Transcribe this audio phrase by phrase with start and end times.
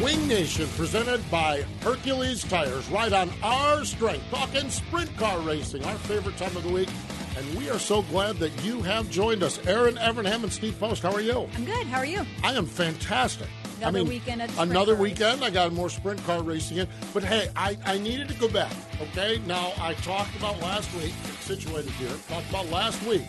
[0.00, 4.24] Wing Nation presented by Hercules Tires, right on our strength.
[4.30, 6.88] Talking sprint car racing, our favorite time of the week.
[7.36, 9.64] And we are so glad that you have joined us.
[9.66, 11.48] Erin Evernham and Steve Post, how are you?
[11.54, 11.86] I'm good.
[11.86, 12.24] How are you?
[12.42, 13.46] I am fantastic.
[13.78, 15.44] Another I mean, weekend at another weekend.
[15.44, 16.88] I got more sprint car racing in.
[17.14, 18.72] But hey, I, I needed to go back.
[19.00, 22.10] Okay, now I talked about last week, situated here.
[22.28, 23.22] Talked about last week.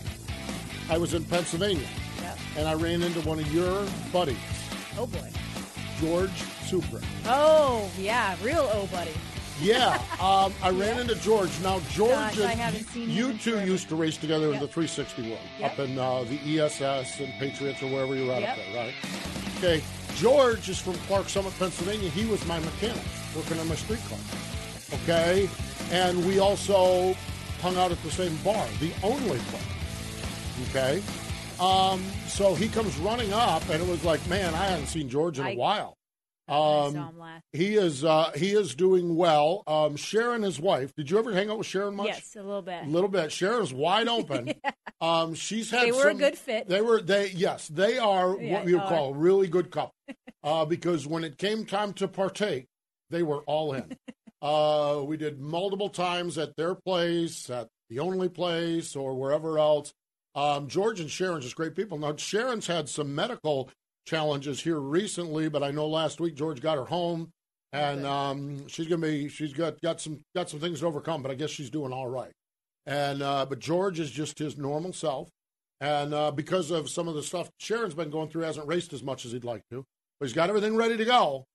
[0.90, 1.88] I was in Pennsylvania,
[2.22, 2.38] Yep.
[2.58, 4.38] and I ran into one of your buddies,
[4.98, 5.30] Oh boy.
[6.04, 6.32] George
[6.66, 7.00] Supra.
[7.26, 9.12] Oh yeah, real oh buddy.
[9.62, 11.52] Yeah, um, I ran into George.
[11.62, 13.66] Now, George, Gosh, I and haven't seen you two forever.
[13.68, 15.72] used to race together in the 360 world, Yep.
[15.72, 18.94] up in uh, the ESS and Patriots or wherever you were at up there, right?
[19.60, 19.84] Okay,
[20.16, 22.10] George is from Clark Summit, Pennsylvania.
[22.10, 23.02] He was my mechanic
[23.36, 24.20] working on my street car.
[25.04, 25.50] Okay,
[25.92, 27.14] and we also
[27.62, 29.64] hung out at the same bar, the only place.
[30.70, 31.02] Okay,
[31.64, 35.40] um, so he comes running up, and it was like, man, I hadn't seen George
[35.40, 35.98] in a I- while.
[36.50, 37.10] Um,
[37.54, 39.64] he is uh, he is doing well.
[39.66, 40.94] Um, Sharon, his wife.
[40.94, 42.08] Did you ever hang out with Sharon much?
[42.08, 42.84] Yes, a little bit.
[42.84, 43.32] A little bit.
[43.32, 44.54] Sharon's wide open.
[45.00, 45.84] Um, she's had.
[45.88, 46.68] They were a some- good fit.
[46.68, 47.02] They were.
[47.02, 49.94] They yes, they are Yeah, what you oh, call a really good couple.
[50.44, 52.66] uh, because when it came time to partake,
[53.10, 53.96] they were all in.
[54.42, 59.94] uh, we did multiple times at their place, at the only place, or wherever else.
[60.36, 61.98] Um, George and Sharon's just great people.
[61.98, 63.70] Now Sharon's had some medical
[64.08, 67.30] challenges here recently, but I know last week George got her home,
[67.72, 71.32] and um, she's gonna be she's got got some got some things to overcome, but
[71.32, 72.32] I guess she's doing all right.
[72.86, 75.30] And uh, but George is just his normal self,
[75.80, 79.04] and uh, because of some of the stuff Sharon's been going through, hasn't raced as
[79.04, 79.84] much as he'd like to,
[80.20, 81.46] but he's got everything ready to go,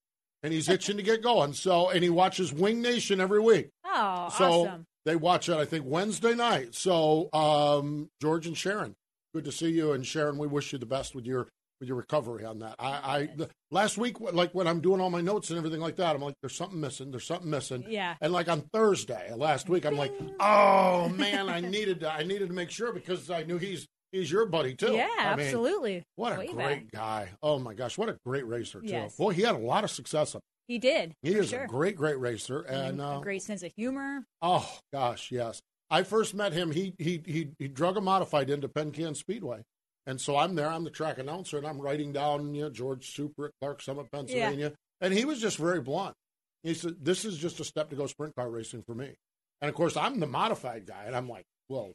[0.43, 1.53] and he's itching to get going.
[1.53, 3.69] So and he watches Wing Nation every week.
[3.85, 4.85] Oh, So awesome.
[5.09, 6.75] They watch it, I think, Wednesday night.
[6.75, 8.95] So um, George and Sharon,
[9.35, 9.93] good to see you.
[9.93, 11.49] And Sharon, we wish you the best with your
[11.81, 12.75] with your recovery on that.
[12.79, 15.97] I, I the, last week, like when I'm doing all my notes and everything like
[15.97, 17.11] that, I'm like, there's something missing.
[17.11, 17.85] There's something missing.
[17.89, 18.17] Yeah.
[18.21, 22.49] And like on Thursday last week, I'm like, oh man, I needed to, I needed
[22.49, 24.93] to make sure because I knew he's he's your buddy too.
[24.93, 26.03] Yeah, I mean, absolutely.
[26.17, 27.01] what a Way great back.
[27.01, 27.29] guy.
[27.43, 28.89] Oh my gosh, what a great racer too.
[28.89, 29.17] Yes.
[29.17, 30.37] Boy, he had a lot of success.
[30.69, 31.15] He did.
[31.23, 31.65] He is sure.
[31.65, 34.25] a great, great racer, And and uh, a great sense of humor.
[34.43, 35.61] Oh gosh, yes.
[35.91, 36.71] I first met him.
[36.71, 39.63] He he he he drug a modified into Penn Pencan Speedway,
[40.07, 40.69] and so I'm there.
[40.69, 44.13] I'm the track announcer, and I'm writing down you know, George Super at Clark Summit,
[44.13, 46.15] Pennsylvania, and he was just very blunt.
[46.63, 49.15] He said, "This is just a step to go sprint car racing for me."
[49.63, 51.93] And of course, I'm the modified guy, and I'm like, "Well,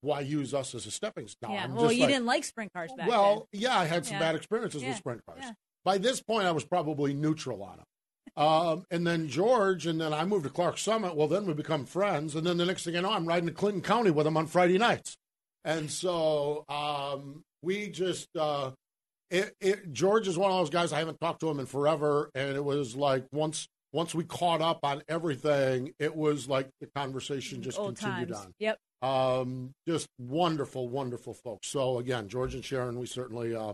[0.00, 1.62] why use us as a stepping stone?" yeah.
[1.64, 4.20] I'm Well, you like, didn't like sprint cars back well, yeah, I had some Yeah.
[4.20, 4.88] bad experiences Yeah.
[4.88, 5.44] with sprint cars.
[5.44, 5.52] Yeah.
[5.84, 7.86] By this point, I was probably neutral on them.
[8.38, 11.16] Um, and then George, and then I moved to Clark Summit.
[11.16, 13.52] Well, then we become friends, and then the next thing I know, I'm riding to
[13.52, 15.16] Clinton County with him on Friday nights,
[15.64, 18.28] and so um, we just.
[18.36, 18.70] Uh,
[19.30, 20.92] it, it, George is one of those guys.
[20.92, 24.60] I haven't talked to him in forever, and it was like once once we caught
[24.62, 27.78] up on everything, it was like the conversation just.
[27.78, 28.46] Old continued times.
[28.46, 28.78] on Yep.
[29.02, 31.68] um, just wonderful, wonderful folks.
[31.68, 33.72] So again, George and Sharon, we certainly, uh,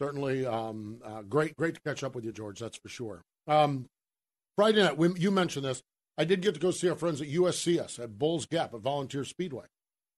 [0.00, 2.58] certainly, um, uh, great, great to catch up with you, George.
[2.58, 3.22] That's for sure.
[3.46, 3.86] Um,
[4.58, 5.84] Friday night, we, you mentioned this.
[6.18, 9.22] I did get to go see our friends at USCS at Bulls Gap at Volunteer
[9.22, 9.66] Speedway.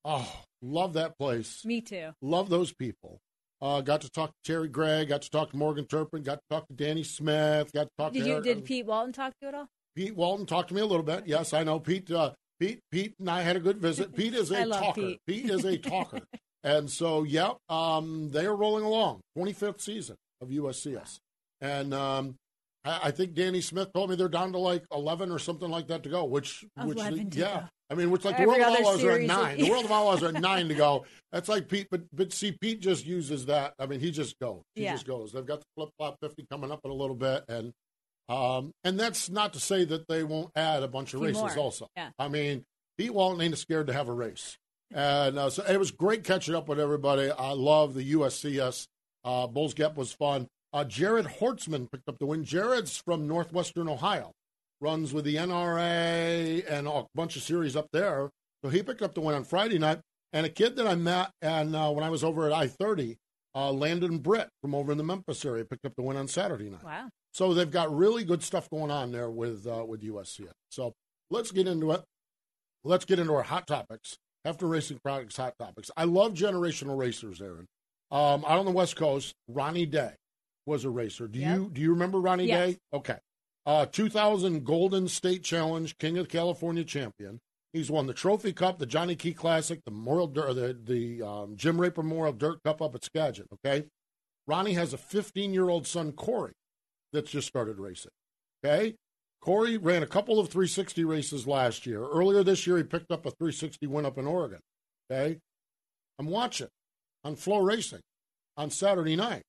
[0.02, 0.32] Oh,
[0.62, 1.62] love that place.
[1.62, 2.12] Me too.
[2.22, 3.18] Love those people.
[3.60, 5.08] Uh, got to talk to Terry Gregg.
[5.10, 6.22] Got to talk to Morgan Turpin.
[6.22, 7.70] Got to talk to Danny Smith.
[7.74, 9.66] Got to talk Did to you Eric- did Pete Walton talk to you at all?
[9.94, 11.24] Pete Walton talked to me a little bit.
[11.26, 12.10] Yes, I know Pete.
[12.10, 14.16] Uh, Pete, Pete, and I had a good visit.
[14.16, 15.16] Pete is a talker.
[15.26, 15.50] Pete.
[15.50, 16.22] is a talker,
[16.64, 19.20] and so yep, um, they are rolling along.
[19.36, 21.18] Twenty fifth season of USCS,
[21.60, 22.36] and um,
[22.84, 25.88] I, I think Danny Smith told me they're down to like eleven or something like
[25.88, 26.24] that to go.
[26.24, 27.60] Which, which, 11 to yeah.
[27.60, 27.62] go.
[27.90, 29.58] I mean, which like the World of Outlaws are at nine.
[29.58, 31.04] The World of Outlaws are at nine to go.
[31.32, 33.74] That's like Pete, but but see, Pete just uses that.
[33.78, 34.62] I mean, he just goes.
[34.74, 34.92] He Yeah.
[34.92, 35.32] just goes.
[35.32, 37.72] They've got the flip flop fifty coming up in a little bit, and
[38.28, 41.58] um, and that's not to say that they won't add a bunch of races more.
[41.58, 41.88] also.
[41.96, 42.10] Yeah.
[42.18, 42.64] I mean,
[42.96, 44.56] Pete Walton ain't scared to have a race.
[44.92, 47.30] And uh, so it was great catching up with everybody.
[47.30, 48.86] I love the USCS.
[49.24, 50.46] Uh, Bulls Gap was fun.
[50.72, 52.44] Uh, Jared Horstman picked up the win.
[52.44, 54.32] Jared's from Northwestern Ohio,
[54.80, 58.30] runs with the NRA and a bunch of series up there.
[58.62, 60.00] So he picked up the win on Friday night.
[60.32, 63.16] And a kid that I met and uh, when I was over at I 30,
[63.52, 66.70] uh, Landon Britt from over in the Memphis area, picked up the win on Saturday
[66.70, 66.84] night.
[66.84, 67.08] Wow.
[67.32, 70.52] So they've got really good stuff going on there with uh, with USCS.
[70.70, 70.92] So
[71.30, 72.02] let's get into it.
[72.84, 74.18] Let's get into our hot topics.
[74.46, 75.90] Hepfner Racing Products hot topics.
[75.96, 77.66] I love generational racers, Erin.
[78.12, 80.14] Um, out on the West Coast, Ronnie Day
[80.66, 81.26] was a racer.
[81.28, 81.56] Do Yep.
[81.56, 82.74] you do you remember Ronnie Yes.
[82.74, 82.78] Day?
[82.92, 83.18] Okay.
[83.66, 87.38] Uh, 2000 Golden State Challenge King of California champion.
[87.72, 91.80] He's won the Trophy Cup, the Johnny Key Classic, the Memorial, the the um, Jim
[91.80, 93.46] Raper Memorial Dirt Cup up at Skagit.
[93.54, 93.86] Okay,
[94.46, 96.52] Ronnie has a 15 year old son Corey
[97.12, 98.10] that's just started racing.
[98.64, 98.96] Okay,
[99.40, 102.02] Corey ran a couple of 360 races last year.
[102.04, 104.60] Earlier this year, he picked up a 360 win up in Oregon.
[105.10, 105.38] Okay,
[106.18, 106.68] I'm watching
[107.24, 108.00] on FloRacing
[108.56, 109.42] on Saturday night.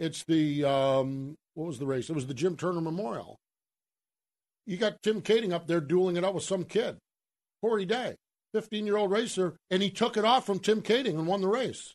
[0.00, 2.08] It's the um, what was the race?
[2.08, 3.38] It was the Jim Turner Memorial.
[4.66, 6.96] You got Tim Kading up there dueling it out with some kid,
[7.60, 8.16] Corey Day,
[8.54, 11.48] 15 year old racer, and he took it off from Tim Kading and won the
[11.48, 11.94] race.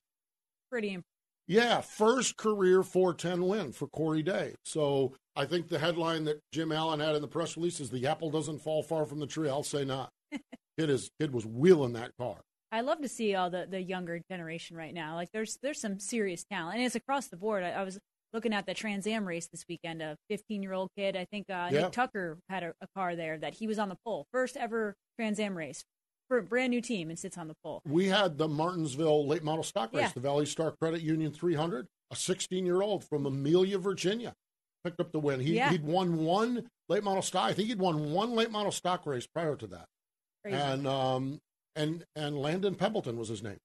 [0.70, 1.04] Pretty impressive.
[1.48, 4.56] Yeah, first career 410 win for Corey Day.
[4.64, 8.08] So I think the headline that Jim Allen had in the press release is the
[8.08, 9.50] apple doesn't fall far from the tree.
[9.50, 10.10] I'll say not.
[10.32, 12.38] kid is kid was wheeling that car.
[12.76, 15.16] I love to see all the, the younger generation right now.
[15.16, 17.64] Like there's there's some serious talent, and it's across the board.
[17.64, 17.98] I, I was
[18.34, 20.02] looking at the Trans Am race this weekend.
[20.02, 21.82] A 15 year old kid, I think uh, Yeah.
[21.84, 24.96] Nick Tucker had a, a car there that he was on the pole, first ever
[25.18, 25.84] Trans Am race
[26.28, 27.82] for a brand new team, and sits on the pole.
[27.88, 30.12] We had the Martinsville late model stock race, Yeah.
[30.14, 31.88] the Valley Star Credit Union 300.
[32.12, 34.34] A 16 year old from Amelia, Virginia,
[34.84, 35.40] picked up the win.
[35.40, 35.70] He, Yeah.
[35.72, 37.50] He'd won one late model stock.
[37.50, 39.86] I think he'd won one late model stock race prior to that.
[40.44, 40.58] Crazy.
[40.58, 41.40] and um
[41.76, 43.58] and and Landon Pembelton was his name.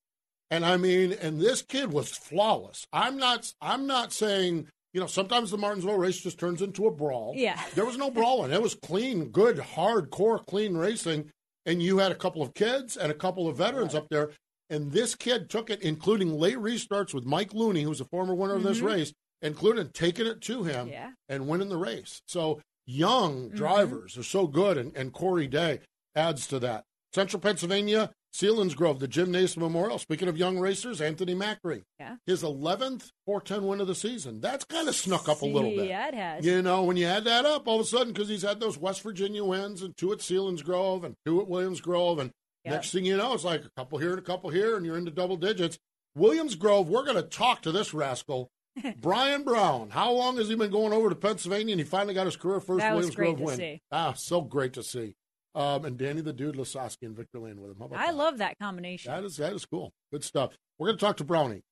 [0.51, 2.87] And I mean, and this kid was flawless.
[2.93, 6.91] I'm not I'm not saying, you know, sometimes the Martinsville race just turns into a
[6.91, 7.35] brawl.
[7.37, 7.61] Yeah.
[7.75, 8.51] There was no brawling.
[8.53, 11.31] It was clean, good, hardcore, clean racing.
[11.67, 14.31] And you had a couple of kids and a couple of veterans up there.
[14.71, 18.55] And this kid took it, including late restarts with Mike Looney, who's a former winner
[18.55, 18.85] of this Mhm.
[18.87, 21.11] race, including taking it to him Yeah.
[21.29, 22.23] and winning the race.
[22.27, 23.57] So young Mm-hmm.
[23.57, 25.81] drivers are so good, and, and Corey Day
[26.17, 26.85] adds to that.
[27.13, 29.99] Central Pennsylvania, Selinsgrove, the Jim Memorial.
[29.99, 31.83] Speaking of young racers, Anthony Macri.
[31.99, 32.17] Yeah.
[32.27, 34.41] His 11th 410 win of the season.
[34.41, 35.89] That's kind of snuck up a little bit.
[35.89, 36.45] Yeah, it has.
[36.47, 38.79] You know, when you add that up, all of a sudden, because he's had those
[38.79, 42.31] West Virginia wins and two at Selinsgrove and two at Williams Grove, and
[42.65, 42.75] Yep.
[42.75, 44.99] next thing you know, it's like a couple here and a couple here, and you're
[44.99, 45.79] into double digits.
[46.15, 48.51] Williams Grove, we're going to talk to this rascal,
[49.01, 49.89] Brian Brown.
[49.89, 52.61] How long has he been going over to Pennsylvania, and he finally got his career
[52.61, 53.57] first That Williams Grove win?
[53.57, 53.81] see.
[53.91, 55.15] Ah, so great to see.
[55.55, 57.83] Um, and Danny the Dude Lasoski and Victor Lane with him.
[57.93, 58.15] I that?
[58.15, 59.11] love that combination.
[59.13, 59.93] That is that is cool.
[60.13, 60.53] Good stuff.
[60.79, 61.63] We're going to talk to Brownie.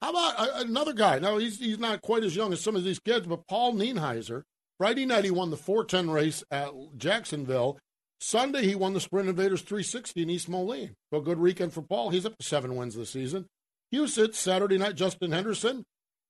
[0.00, 1.18] How about uh, another guy?
[1.18, 4.42] Now he's he's not quite as young as some of these kids, but Paul Nienhiser.
[4.78, 7.78] Friday night he won the 410 race at Jacksonville.
[8.20, 10.94] Sunday he won the Sprint Invaders 360 in East Moline.
[11.12, 12.10] So good weekend for Paul.
[12.10, 13.46] He's up to seven wins this season.
[13.94, 14.96] Huset's Saturday night.
[14.96, 15.84] Justin Henderson.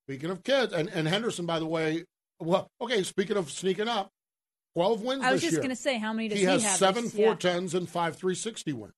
[0.08, 2.04] Speaking of kids, and and Henderson by the way.
[2.38, 3.02] Well, okay.
[3.02, 4.10] Speaking of sneaking up,
[4.76, 6.60] 12 wins I was just going to say, how many does he have?
[6.60, 6.78] he, has have?
[6.78, 7.34] seven this- yeah.
[7.34, 8.92] 410s and five 360 wins.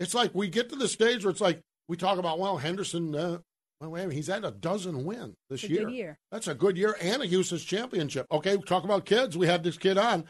[0.00, 3.14] It's like we get to the stage where it's like we talk about, well, Henderson,
[3.14, 3.38] uh,
[3.80, 5.84] well, wait, a minute, he's had a dozen wins this It's a year.
[5.84, 6.18] good year.
[6.32, 8.26] That's a good year and a Huset's championship.
[8.32, 9.36] Okay, talk about kids.
[9.36, 10.24] We had this kid on.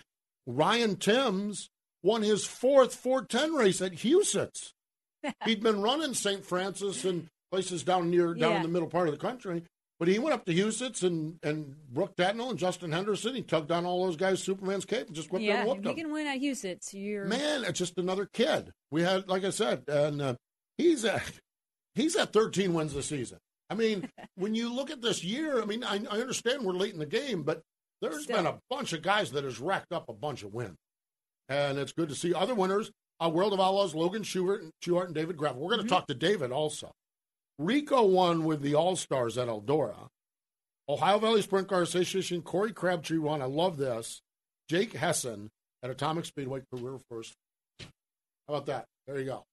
[0.47, 1.71] Ryan Timms
[2.03, 4.73] won his fourth 410 race at Huset's.
[5.45, 6.45] He'd been running St.
[6.45, 9.65] Francis and places down near down in the middle part of the country.
[9.99, 13.35] But he went up to Huset's and, and Brooke Tatnell and Justin Henderson.
[13.35, 15.69] He tugged on all those guys, Superman's cape, and just whipped them Yeah, and if
[15.69, 15.97] whooped you them.
[15.97, 18.73] can win at Huset's, you're Man, it's just another kid.
[18.91, 20.35] We had, like I said, and uh,
[20.77, 21.23] he's at
[21.95, 23.39] he's at 13 wins this season.
[23.71, 26.93] I mean, when you look at this year, I mean, I, I understand we're late
[26.93, 27.63] in the game, but
[28.03, 28.37] there's Still.
[28.37, 30.77] been a bunch of guys that has racked up a bunch of wins,
[31.49, 32.91] and it's good to see other winners.
[33.19, 34.73] Uh, World of Outlaws, Logan Schuchart, and
[35.07, 35.63] and David Gravel.
[35.63, 36.93] We're going to talk to David also.
[37.59, 40.09] Rico won with the All Stars at Eldora.
[40.89, 43.43] Ohio Valley Sprint Car Association, Corey Crabtree won.
[43.43, 44.21] I love this.
[44.69, 45.49] Jake Hessen
[45.83, 47.35] at Atomic Speedway, career first.
[47.81, 48.85] How about that?
[49.07, 49.45] There you go.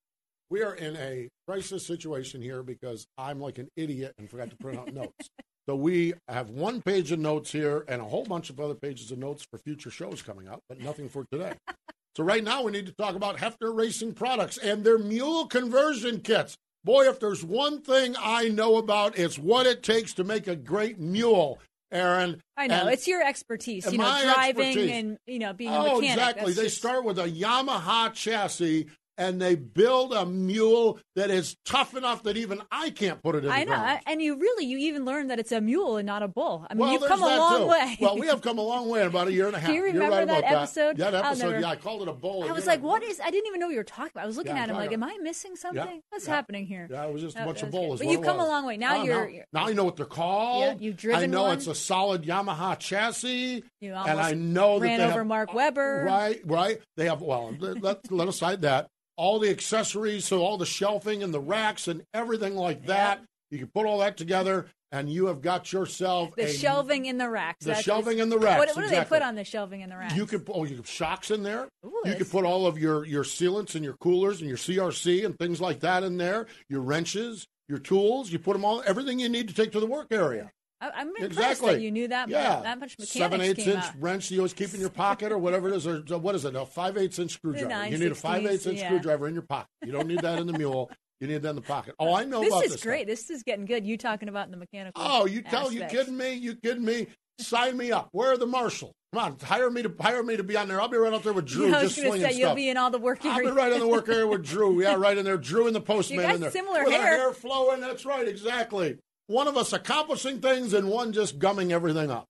[0.50, 4.56] We are in a crisis situation here because I'm like an idiot and forgot to
[4.58, 5.30] print out notes.
[5.66, 9.12] So we have one page of notes here and a whole bunch of other pages
[9.12, 11.54] of notes for future shows coming up, but nothing for today.
[12.18, 16.20] so right now we need to talk about Hepfner Racing products and their mule conversion
[16.20, 16.58] kits.
[16.84, 20.56] Boy, if there's one thing I know about, it's what it takes to make a
[20.56, 21.60] great mule.
[21.92, 23.86] Erin, I know and it's your expertise.
[23.92, 24.92] You know, driving expertise.
[24.92, 26.10] and you know being a Oh, mechanic.
[26.10, 26.44] exactly.
[26.46, 28.88] That's They just- start with a Yamaha chassis
[29.18, 33.46] and they build a mule that is tough enough that even I can't put it
[33.46, 34.00] in I the know, ground.
[34.08, 36.66] and you really you even learn that it's a mule and not a bull.
[36.70, 37.68] I mean, well, you've come a long too.
[37.68, 37.98] way.
[38.02, 39.70] Well, we have come a long way in about a year and a half.
[39.70, 40.98] you You're remember right that about episode?
[40.98, 42.44] That, that episode, never- yeah, I called it a bull.
[42.44, 44.24] I was like, "What is?" I didn't even know what you were talking about.
[44.24, 44.92] I was looking Yeah, at him like.
[44.92, 46.02] "Am I missing something?
[46.10, 46.34] What's yeah.
[46.36, 48.00] happening here?" Yeah, it was just a uh, bunch of bulls.
[48.00, 48.78] But you've come a long way.
[48.78, 50.64] Now you're- now, you're- now I know what they're called.
[50.82, 51.58] Yeah, you've driven I know one.
[51.58, 55.54] it's a solid Yamaha chassis, You and I almost know that ran they over Mark
[55.54, 56.04] Webber.
[56.06, 56.80] Right, right.
[56.98, 57.54] They have well.
[57.60, 62.04] let let aside that all the accessories, so all the shelving and the racks and
[62.14, 63.22] everything like that.
[63.52, 67.20] You can put all that together, and you have got yourself The a, shelving in
[67.20, 67.60] the racks.
[67.64, 69.90] The That's- shelving in the racks, What, what do they put on the shelving in
[69.90, 70.16] the racks?
[70.16, 71.68] You could oh, you have shocks in there.
[71.86, 75.24] Ooh, you could put all of your your sealants and your coolers and your CRC
[75.26, 76.48] and things like that in there.
[76.68, 78.32] Your wrenches, your tools.
[78.32, 78.82] You put them all.
[78.86, 80.52] Everything you need to take to the work area.
[80.84, 81.74] I, I'm impressed Exactly.
[81.76, 82.30] that you knew that.
[82.30, 83.94] Yeah, that much mechanics seven eighths inch out.
[84.00, 85.88] wrench you always keep in your pocket or whatever it is.
[85.88, 86.56] Or what is it?
[86.56, 87.68] A five eighths inch screwdriver.
[87.70, 88.88] nine You need a five eighths inch yeah.
[88.88, 89.70] screwdriver in your pocket.
[89.86, 90.90] You don't need that in the mule.
[91.20, 91.96] You need that in the pocket.
[92.00, 92.82] Oh, I know This about is this.
[92.82, 92.90] stuff.
[92.90, 93.08] great.
[93.08, 93.86] This is getting good.
[93.86, 95.02] You talking about the mechanical?
[95.06, 96.34] Oh, you tell you kidding me?
[96.34, 97.08] You kidding me?
[97.40, 98.10] Sign me up.
[98.12, 98.94] Where are the marshal?
[99.14, 100.82] Come on, hire me to hire me to be on there.
[100.82, 102.56] I'll be right out there with Drew, Yeah, I was just going to say you'll
[102.56, 104.82] be in all the work I'll be right in the work area with Drew.
[104.82, 105.38] Yeah, right in there.
[105.38, 106.52] Drew and the postman got in there.
[106.52, 107.18] similar with our hair.
[107.18, 107.80] hair flowing.
[107.80, 108.98] That's right, exactly.
[109.34, 112.28] One of us accomplishing things and one just gumming everything up.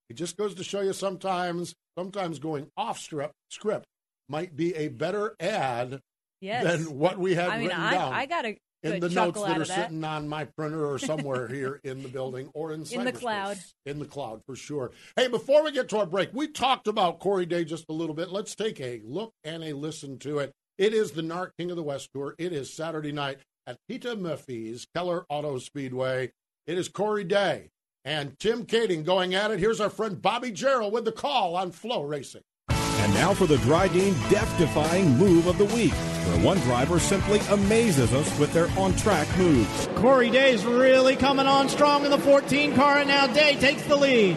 [0.08, 3.87] It just goes to show you sometimes, sometimes going off script, script
[4.28, 6.00] might be a better ad
[6.40, 6.64] Yes.
[6.64, 8.58] than what we had I mean, written I, down I got a
[8.95, 9.66] in the notes that are that.
[9.66, 13.59] sitting on my printer or somewhere here in the building or in In the cloud.
[13.85, 14.93] In the cloud, for sure.
[15.16, 18.14] Hey, before we get to our break, we talked about Corey Day just a little
[18.14, 18.31] bit.
[18.31, 20.52] Let's take a look and a listen to it.
[20.78, 22.35] It is the NARC King of the West Tour.
[22.38, 26.33] It is Saturday night at Peter Murphy's Keller Auto Speedway.
[26.66, 27.71] It is Corey Day
[28.05, 29.59] and Tim Kading going at it.
[29.59, 32.43] Here's our friend Bobby Gerould with the call on FloRacing.
[32.71, 35.93] And now for the Driven death-defying move of the week,
[36.26, 39.88] where one driver simply amazes us with their on-track moves.
[39.97, 43.97] Corey Day's really coming on strong in the 14 car, and now Day takes the
[43.97, 44.37] lead.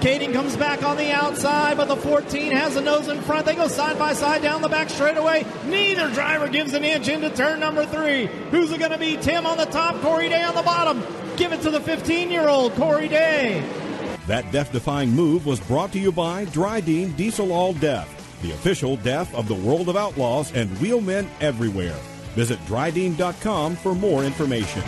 [0.00, 3.44] Kading comes back on the outside, but the 14 has a nose in front.
[3.44, 5.44] They go side by side down the back straightaway.
[5.66, 8.24] Neither driver gives an inch into turn number three.
[8.50, 9.18] Who's it going to be?
[9.18, 11.04] Tim on the top, Corey Day on the bottom.
[11.36, 13.62] Give it to the 15 year old, Corey Day.
[14.26, 18.08] That death-defying move was brought to you by Driven Diesel All Death,
[18.42, 21.98] the official death of the world of outlaws and wheelmen everywhere.
[22.34, 24.82] Visit Dryden.com for more information.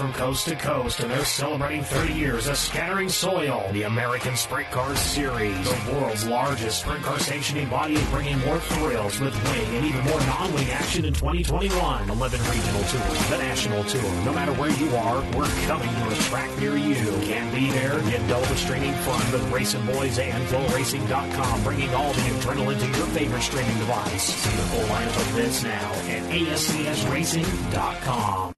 [0.00, 4.70] From coast to coast, and they're celebrating 30 years of Scattering Soil, the American Sprint
[4.70, 9.76] Car Series, the world's largest sprint car sanctioning body, is bringing more thrills with wing
[9.76, 12.08] and even more non-wing action in 2021.
[12.08, 14.10] 11 regional tours, the national tour.
[14.24, 17.12] No matter where you are, we're coming to a track near you.
[17.20, 18.00] Can't be there?
[18.08, 23.42] Get the streaming fun with RacinBoys and FloRacing.com, bringing all the adrenaline to your favorite
[23.42, 24.22] streaming device.
[24.22, 28.54] See the full lineup of events now at ASCSRacing.com.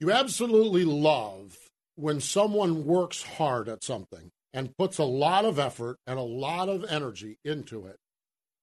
[0.00, 1.56] You absolutely love
[1.94, 6.68] when someone works hard at something and puts a lot of effort and a lot
[6.68, 7.96] of energy into it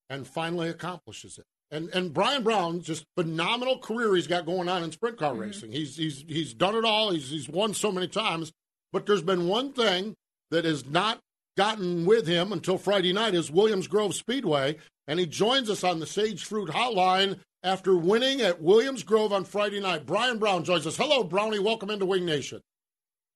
[0.09, 1.45] and finally accomplishes it.
[1.71, 5.41] And and Brian Brown, just phenomenal career he's got going on in sprint car mm-hmm.
[5.41, 5.71] racing.
[5.71, 7.11] He's he's he's done it all.
[7.11, 8.51] He's he's won so many times,
[8.91, 10.13] but there's been one thing
[10.51, 11.19] that has not
[11.57, 15.99] gotten with him until Friday night is Williams Grove Speedway, and he joins us on
[15.99, 20.05] the Sage Fruit Hotline after winning at Williams Grove on Friday night.
[20.05, 20.97] Brian Brown joins us.
[20.97, 21.59] Hello, Brownie.
[21.59, 22.61] Welcome into Wing Nation.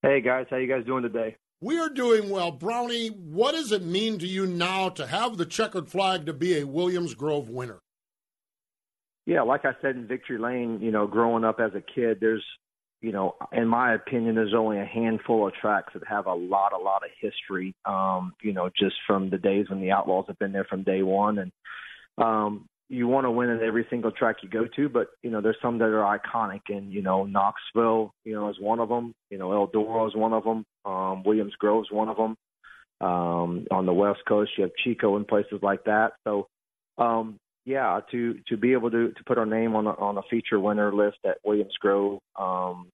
[0.01, 1.35] Hey guys, how you guys doing today?
[1.59, 2.51] We are doing well.
[2.51, 6.59] Brownie, what does it mean to you now to have the checkered flag to be
[6.59, 7.79] a Williams Grove winner?
[9.25, 12.45] Yeah, like I said in Victory Lane, you know, growing up as a kid, there's
[13.01, 16.73] you know, in my opinion, there's only a handful of tracks that have a lot,
[16.73, 17.75] a lot of history.
[17.85, 21.03] Um, you know, just from the days when the Outlaws have been there from day
[21.03, 21.51] one, and
[22.17, 24.89] um, you want to win at every single track you go to.
[24.89, 28.59] But you know, there's some that are iconic, and you know, Knoxville, you know, is
[28.59, 29.13] one of them.
[29.29, 30.65] You know, Eldora is one of them.
[30.85, 32.35] Um, Williams Grove is one of them.
[32.99, 36.13] Um, on the West Coast, you have Chico and places like that.
[36.23, 36.47] So,
[36.97, 40.23] um, yeah, to to be able to to put our name on a, on a
[40.29, 42.87] feature winner list at Williams Grove, um,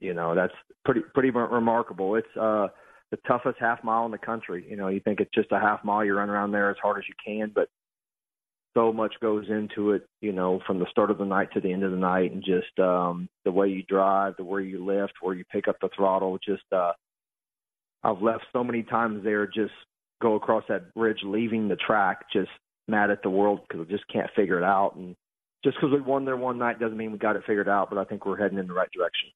[0.00, 0.54] you know, that's
[0.84, 2.16] pretty pretty remarkable.
[2.16, 2.68] It's uh,
[3.10, 4.66] the toughest half mile in the country.
[4.68, 6.98] You know, you think it's just a half mile, you run around there as hard
[6.98, 7.68] as you can, but
[8.78, 10.06] so much goes into it.
[10.20, 12.44] You know, from the start of the night to the end of the night, and
[12.44, 15.88] just um, the way you drive, the way you lift, where you pick up the
[15.96, 16.38] throttle.
[16.44, 16.92] Just uh,
[18.04, 19.72] I've left so many times there, just
[20.22, 22.50] go across that bridge, leaving the track, just
[22.86, 24.94] mad at the world because we just can't figure it out.
[24.96, 25.14] And
[25.64, 27.98] just because we won there one night doesn't mean we got it figured out, but
[27.98, 29.30] I think we're heading in the right direction.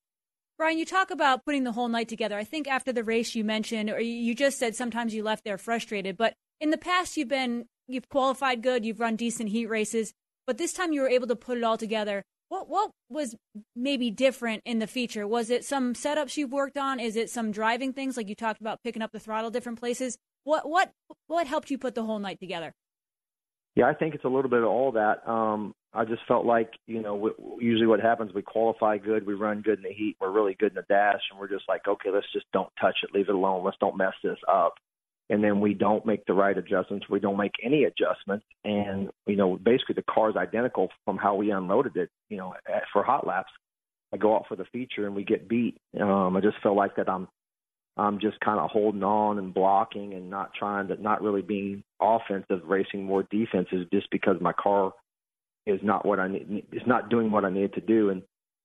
[0.59, 2.39] Brian, you talk about putting the whole night together.
[2.39, 5.59] I think after the race you mentioned, or you just said sometimes you left there
[5.59, 10.13] frustrated, but in the past you've been, you've qualified good, you've run decent heat races,
[10.47, 12.23] but this time you were able to put it all together.
[12.49, 13.35] What, what was
[13.75, 15.27] maybe different in the feature?
[15.27, 17.01] Was it some setups you've worked on?
[17.01, 20.19] Is it some driving things like you talked about picking up the throttle different places?
[20.45, 20.91] What, what,
[21.29, 22.73] what helped you put the whole night together?
[23.75, 25.27] Yeah, I think it's a little bit of all that.
[25.27, 29.33] Um, I just felt like, you know, w- usually what happens, we qualify good, we
[29.33, 31.89] run good in the heat, we're really good in the dash, and we're just like,
[31.89, 34.75] okay, let's just don't touch it, leave it alone, let's don't mess this up.
[35.33, 39.35] And then we don't make the right adjustments, we don't make any adjustments, and you
[39.35, 43.03] know, basically the car is identical from how we unloaded it, you know, at, for
[43.03, 43.51] hot laps.
[44.13, 45.79] I go out for the feature and we get beat.
[45.99, 47.29] Um, I just felt like that I'm
[47.97, 51.83] I'm just kind of holding on and blocking and not trying to not really being
[51.99, 54.93] offensive, racing more defenses just because my car
[55.65, 58.11] is not what I need is not doing what I need to do.
[58.11, 58.23] And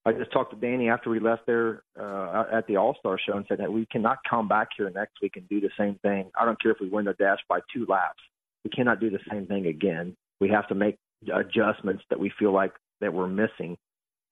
[0.07, 3.35] I just talked to Danny after we left there uh, at the All Star show
[3.35, 6.31] and said that we cannot come back here next week and do the same thing.
[6.39, 8.21] I don't care if we win the dash by two laps.
[8.63, 10.15] We cannot do the same thing again.
[10.39, 10.95] We have to make
[11.33, 13.75] adjustments that we feel like that we're missing.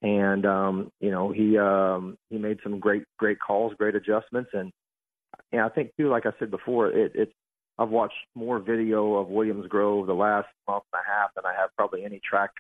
[0.01, 4.71] And um, you know, he um, he made some great great calls, great adjustments, and
[5.51, 7.33] and I think too, like I said before, it, it's
[7.77, 11.53] I've watched more video of Williams Grove the last month and a half than I
[11.59, 12.51] have probably any track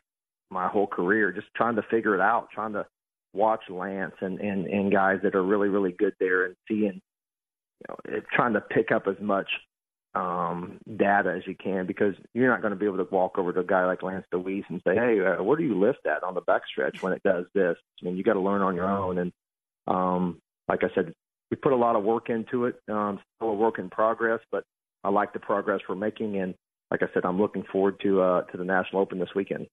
[0.51, 1.31] my whole career.
[1.31, 2.85] Just trying to figure it out, trying to
[3.35, 7.01] watch Lance and and and guys that are really really good there and seeing,
[7.79, 9.47] you know, it, trying to pick up as much
[10.15, 13.51] um data as you can because you're not going to be able to walk over
[13.51, 16.23] to a guy like Lance Dewease and say, "Hey, uh, where do you lift at
[16.23, 18.89] on the backstretch when it does this?" I mean, you got to learn on your
[18.89, 19.31] own and
[19.87, 21.13] um like I said,
[21.51, 22.81] we put a lot of work into it.
[22.89, 24.63] Um, still a work in progress, but
[25.03, 26.37] I like the progress we're making.
[26.37, 26.55] And
[26.91, 29.67] like I said, I'm looking forward to uh, to the National Open this weekend.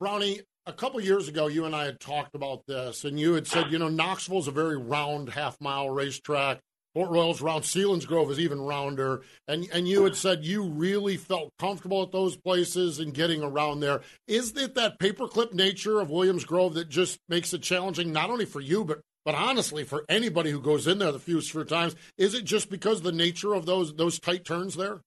[0.00, 3.46] Brownie, a couple years ago, you and I had talked about this, and you had
[3.46, 6.60] said, you know, Knoxville is a very round half mile racetrack.
[6.94, 11.52] Port Royal's round, Selinsgrove is even rounder, and and you had said you really felt
[11.58, 14.00] comfortable at those places and getting around there.
[14.28, 18.44] Is it that paperclip nature of Williams Grove that just makes it challenging, not only
[18.44, 21.96] for you but but honestly, for anybody who goes in there the few few times,
[22.16, 25.00] is it just because the nature of those those tight turns there?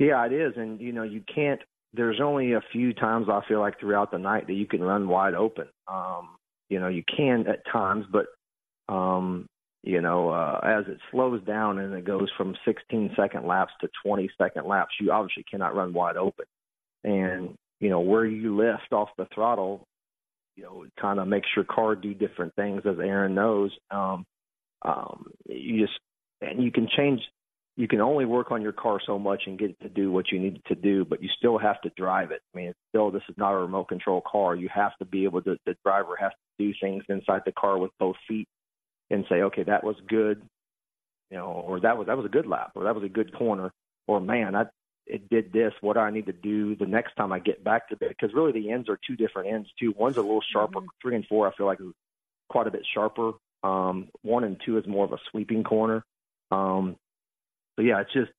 [0.00, 1.60] Yeah, it is, and you know you can't.
[1.92, 5.08] There's only a few times I feel like throughout the night that you can run
[5.08, 5.66] wide open.
[5.88, 6.36] Um,
[6.68, 8.26] you know, you can at times, but
[8.92, 9.46] um,
[9.82, 13.88] you know, uh, as it slows down and it goes from 16 second laps to
[14.04, 16.44] 20 second laps, you obviously cannot run wide open.
[17.02, 19.86] And you know where you lift off the throttle
[20.60, 23.70] you know, kind of makes your car do different things, as Erin knows.
[23.90, 24.26] Um,
[24.82, 25.98] um, you just
[26.42, 27.20] and you can change.
[27.80, 30.30] You can only work on your car so much and get it to do what
[30.30, 32.42] you need it to do, but you still have to drive it.
[32.54, 34.54] I mean, still, this is not a remote control car.
[34.54, 35.56] You have to be able to.
[35.64, 38.46] The driver has to do things inside the car with both feet
[39.08, 40.42] and say, okay, that was good,
[41.30, 43.34] you know, or that was that was a good lap, or that was a good
[43.34, 43.72] corner,
[44.06, 44.72] or man, that
[45.06, 45.72] it did this.
[45.80, 48.08] What do I need to do the next time I get back to it?
[48.10, 49.94] Because really, the ends are two different ends too.
[49.96, 50.80] One's a little sharper.
[50.80, 51.00] Mm-hmm.
[51.00, 51.94] Three and four, I feel like, is
[52.50, 53.32] quite a bit sharper.
[53.62, 56.04] Um, one and two is more of a sweeping corner.
[56.50, 56.96] Um,
[57.76, 58.30] so yeah, it's just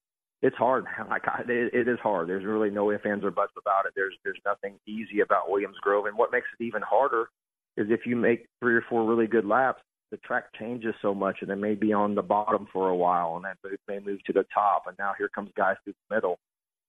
[0.41, 0.85] it's hard.
[1.09, 2.29] Like I, it, it is hard.
[2.29, 3.93] There's really no ifs, ands, or buts about it.
[3.95, 6.05] There's there's nothing easy about Williams Grove.
[6.05, 7.29] And what makes it even harder
[7.77, 11.37] is if you make three or four really good laps, the track changes so much,
[11.41, 14.23] and it may be on the bottom for a while, and then it may move
[14.25, 16.37] to the top, and now here comes guys through the middle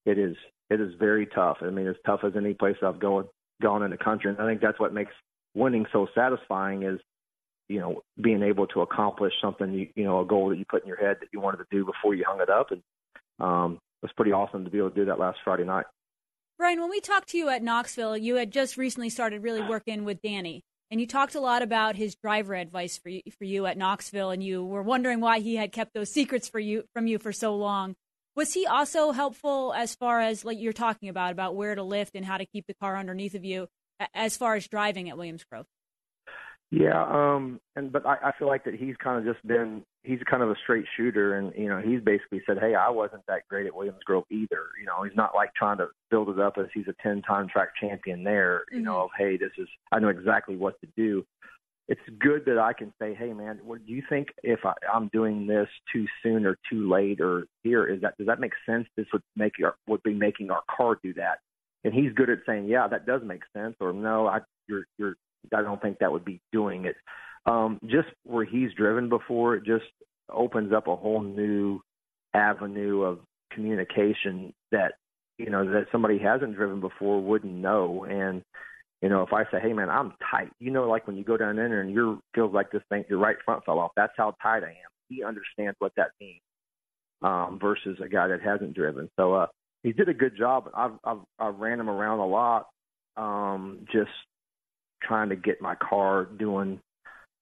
[0.05, 0.37] it is
[0.71, 1.59] it is very tough.
[1.61, 3.29] I mean, as tough as any place I've gone
[3.61, 5.13] gone in the country, and I think that's what makes
[5.55, 6.99] winning so satisfying is
[7.73, 10.83] you know being able to accomplish something you you know a goal that you put
[10.83, 12.83] in your head that you wanted to do before you hung it up, and
[13.41, 15.87] um, it was pretty awesome to be able to do that last Friday night.
[16.59, 20.05] Brian, when we talked to you at Knoxville, you had just recently started really working
[20.05, 20.63] with Danny.
[20.91, 24.31] and you talked a lot about his driver advice for you, for you at Knoxville,
[24.31, 27.33] and you were wondering why he had kept those secrets for you from you for
[27.33, 27.97] so long.
[28.37, 32.15] Was he also helpful as far as like you're talking about about where to lift
[32.15, 33.69] and how to keep the car underneath of you
[34.15, 35.67] as far as driving at Williams Grove?
[36.73, 40.21] Yeah, um, and but I, I feel like that he's kind of just been he's
[40.29, 43.47] kind of a straight shooter, and you know he's basically said, hey, I wasn't that
[43.51, 44.69] great at Williams Grove either.
[44.81, 47.47] You know, he's not like trying to build it up as he's a ten time
[47.47, 48.65] track champion there.
[48.71, 48.87] You mm-hmm.
[48.87, 51.27] know, of hey, this is I know exactly what to do.
[51.89, 55.09] It's good that I can say, hey, man, what do you think if I, I'm
[55.09, 57.87] doing this too soon or too late or here?
[57.87, 58.87] Is that does that make sense?
[58.97, 61.41] This would make our would be making our car do that.
[61.85, 65.17] And he's good at saying, yeah, that does make sense, or no, I, you're you're
[65.55, 66.97] I don't think that would be doing it.
[67.47, 69.85] Um, just where he's driven before, it just
[70.31, 71.81] opens up a whole new
[72.35, 73.19] avenue of
[73.53, 74.93] communication that
[75.39, 78.05] you know that somebody hasn't driven before wouldn't know.
[78.09, 78.43] And
[79.01, 81.37] you know, if I say, "Hey, man, I'm tight," you know, like when you go
[81.37, 83.93] down there and you feels like this thing, your right front fell off.
[83.97, 84.91] That's how tight I am.
[85.09, 86.41] He understands what that means
[87.23, 89.11] um, versus a guy that hasn't driven.
[89.17, 89.47] So uh,
[89.83, 90.71] he did a good job.
[90.75, 92.67] I've, I've I ran him around a lot,
[93.17, 94.11] um, just
[95.07, 96.81] trying to get my car doing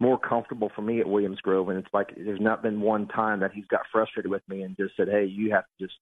[0.00, 1.68] more comfortable for me at Williams Grove.
[1.68, 4.76] And it's like there's not been one time that he's got frustrated with me and
[4.76, 5.94] just said, "Hey, you have to just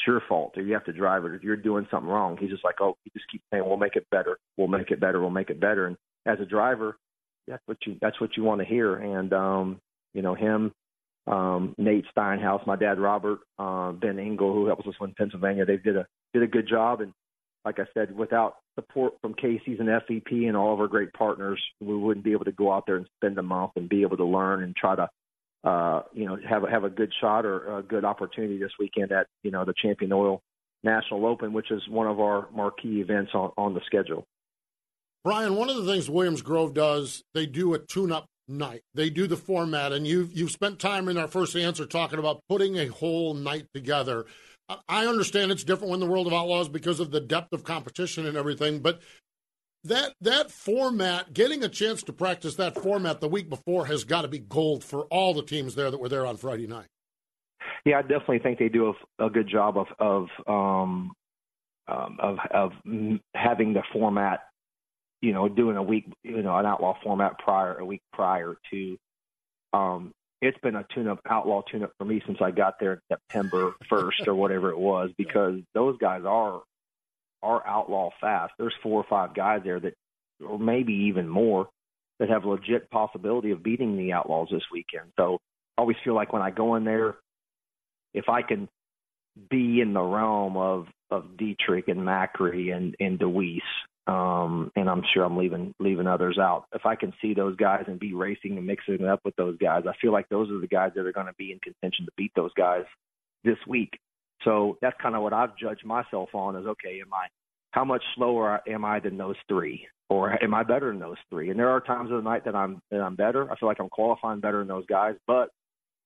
[0.00, 1.34] it's your fault, or you have to drive it.
[1.34, 3.96] If you're doing something wrong, he's just like, oh, he just keeps saying, we'll make
[3.96, 5.86] it better, we'll make it better, we'll make it better.
[5.86, 6.96] And as a driver,
[7.46, 8.96] that's what you that's what you want to hear.
[8.96, 9.80] And um,
[10.14, 10.72] you know him,
[11.26, 15.66] um, Nate Steinhaus, my dad Robert, uh, Ben Engel, who helps us win Pennsylvania.
[15.66, 17.00] They did a did a good job.
[17.00, 17.12] And
[17.64, 21.60] like I said, without support from Casey's and FEP and all of our great partners,
[21.80, 24.16] we wouldn't be able to go out there and spend a month and be able
[24.16, 25.08] to learn and try to,
[25.64, 29.12] uh, you know, have a, have a good shot or a good opportunity this weekend
[29.12, 30.40] at, you know, the Champion Oil
[30.82, 34.24] National Open, which is one of our marquee events on, on the schedule.
[35.22, 38.82] Brian, one of the things Williams Grove does, they do a tune-up night.
[38.94, 42.42] They do the format, and you've you've spent time in our first answer talking about
[42.48, 44.26] putting a whole night together.
[44.88, 48.26] I understand it's different when the world of outlaws because of the depth of competition
[48.26, 49.00] and everything, but
[49.84, 54.22] that that format, getting a chance to practice that format the week before has got
[54.22, 56.86] to be gold for all the teams there that were there on Friday night.
[57.84, 61.12] Yeah, I definitely think they do a, a good job of of um,
[61.88, 62.72] um, of of
[63.34, 64.40] having the format,
[65.22, 68.98] you know, doing a week, you know, an outlaw format prior a week prior to
[69.72, 72.94] um, it's been a tune up outlaw tune up for me since I got there
[72.94, 76.62] in September first or whatever it was because those guys are
[77.42, 78.52] are outlaw fast.
[78.58, 79.94] There's four or five guys there that
[80.46, 81.68] or maybe even more
[82.18, 85.10] that have legit possibility of beating the outlaws this weekend.
[85.18, 85.38] So
[85.76, 87.16] I always feel like when I go in there,
[88.14, 88.68] if I can
[89.50, 93.60] be in the realm of of Dietrich and Macri and and Dewease
[94.10, 96.64] um, and I'm sure I'm leaving leaving others out.
[96.74, 99.84] If I can see those guys and be racing and mixing up with those guys,
[99.88, 102.12] I feel like those are the guys that are going to be in contention to
[102.16, 102.82] beat those guys
[103.44, 103.90] this week.
[104.42, 107.28] So that's kind of what I've judged myself on is okay, am I
[107.70, 111.50] how much slower am I than those three, or am I better than those three?
[111.50, 113.48] And there are times of the night that I'm that I'm better.
[113.48, 115.50] I feel like I'm qualifying better than those guys, but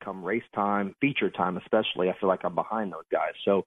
[0.05, 3.33] come race time, feature time especially, I feel like I'm behind those guys.
[3.47, 3.65] So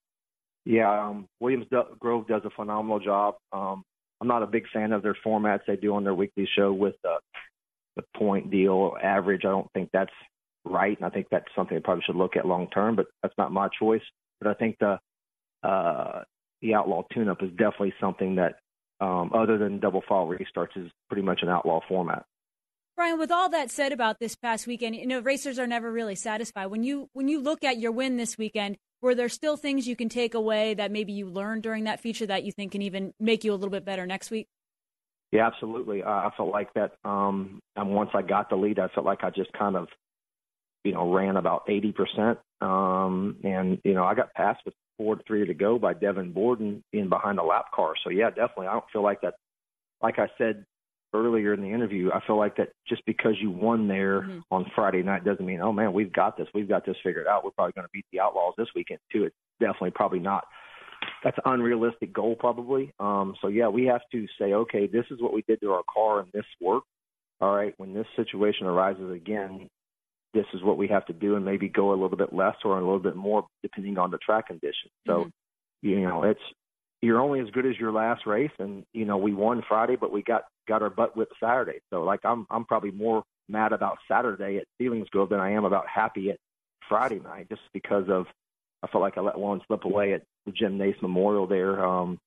[0.63, 1.65] yeah, um, Williams
[1.97, 3.35] Grove does a phenomenal job.
[3.51, 3.83] Um,
[4.19, 6.95] I'm not a big fan of their formats they do on their weekly show with
[7.03, 7.17] the
[7.95, 9.41] the point deal average.
[9.43, 10.11] I don't think that's
[10.65, 12.95] right, and I think that's something they probably should look at long term.
[12.95, 14.01] But that's not my choice.
[14.39, 14.99] But I think the
[15.63, 16.23] uh,
[16.61, 18.55] the outlaw tune-up is definitely something that,
[18.99, 22.25] um, other than double file restarts, is pretty much an outlaw format.
[22.95, 26.15] Brian, with all that said about this past weekend, you know racers are never really
[26.15, 26.67] satisfied.
[26.67, 29.95] When you when you look at your win this weekend, were there still things you
[29.95, 33.13] can take away that maybe you learned during that feature that you think can even
[33.19, 34.47] make you a little bit better next week?
[35.31, 36.03] Yeah, absolutely.
[36.03, 36.93] Uh, I felt like that.
[37.03, 39.87] Um, and once I got the lead, I felt like I just kind of,
[40.83, 42.39] you know, ran about eighty percent.
[42.61, 46.31] Um, and you know, I got passed with four to three to go by Devon
[46.31, 47.93] Borden in behind the lap car.
[48.03, 48.67] So yeah, definitely.
[48.67, 49.35] I don't feel like that.
[50.01, 50.65] Like I said
[51.13, 54.39] earlier in the interview, I feel like that just because you won there mm-hmm.
[54.51, 57.43] on Friday night doesn't mean, oh man, we've got this, we've got this figured out.
[57.43, 59.25] We're probably going to beat the Outlaws this weekend too.
[59.25, 60.45] It's definitely probably not.
[61.23, 62.91] That's an unrealistic goal, probably.
[62.99, 65.83] Um, so yeah, we have to say, okay, this is what we did to our
[65.91, 66.87] car, and this worked.
[67.39, 69.69] All right, when this situation arises again,
[70.33, 72.77] this is what we have to do, and maybe go a little bit less or
[72.77, 74.91] a little bit more depending on the track conditions.
[75.05, 75.87] So, mm-hmm.
[75.87, 76.41] you know, it's
[77.01, 80.11] you're only as good as your last race and you know we won friday but
[80.11, 81.79] we got got our butt whipped saturday.
[81.91, 85.87] So like i'm i'm probably more mad about saturday at Selinsgrove than i am about
[85.87, 86.37] happy at
[86.89, 88.25] friday night just because of
[88.83, 91.85] i felt like i let one slip away at the jim nace memorial there.
[91.85, 92.19] Um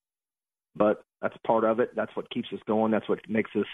[0.77, 1.95] but that's part of it.
[1.95, 2.93] That's what keeps us going.
[2.93, 3.67] That's what makes us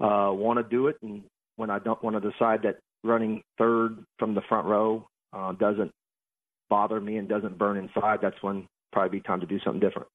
[0.00, 1.22] uh, want to do it, and
[1.56, 5.90] when I don't want to decide that running third from the front row uh, doesn't
[6.70, 10.08] bother me and doesn't burn inside, that's when probably be time to do something different.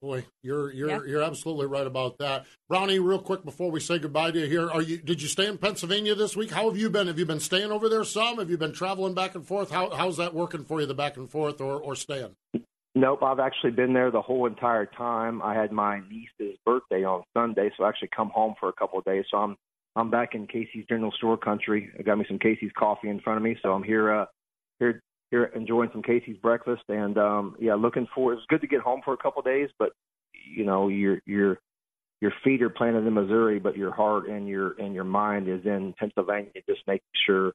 [0.00, 1.00] Boy, you're you're Yeah.
[1.06, 2.46] you're absolutely right about that.
[2.68, 5.46] Brownie, real quick before we say goodbye to you here, are you did you stay
[5.46, 6.50] in Pennsylvania this week?
[6.50, 7.06] How have you been?
[7.06, 8.38] Have you been staying over there some?
[8.38, 9.70] Have you been traveling back and forth?
[9.70, 12.34] How how's that working for you, the back and forth or, or staying?
[12.94, 15.40] Nope, I've actually been there the whole entire time.
[15.42, 18.98] I had my niece's birthday on Sunday, so I actually come home for a couple
[18.98, 19.24] of days.
[19.30, 19.56] So I'm
[19.94, 21.90] I'm back in Casey's General Store country.
[21.98, 24.24] I got me some Casey's coffee in front of me, so I'm here uh
[24.80, 26.82] here here enjoying some Casey's breakfast.
[26.88, 29.70] And um yeah, looking for it's good to get home for a couple of days,
[29.78, 29.92] but
[30.32, 31.58] you know, your your
[32.20, 35.64] your feet are planted in Missouri, but your heart and your and your mind is
[35.64, 37.52] in Pennsylvania, just making sure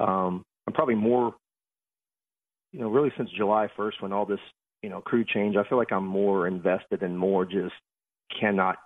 [0.00, 1.34] um I'm probably more
[2.72, 4.40] you know, really since July 1st when all this,
[4.82, 7.72] you know, crew change, I feel like I'm more invested and more just
[8.38, 8.76] cannot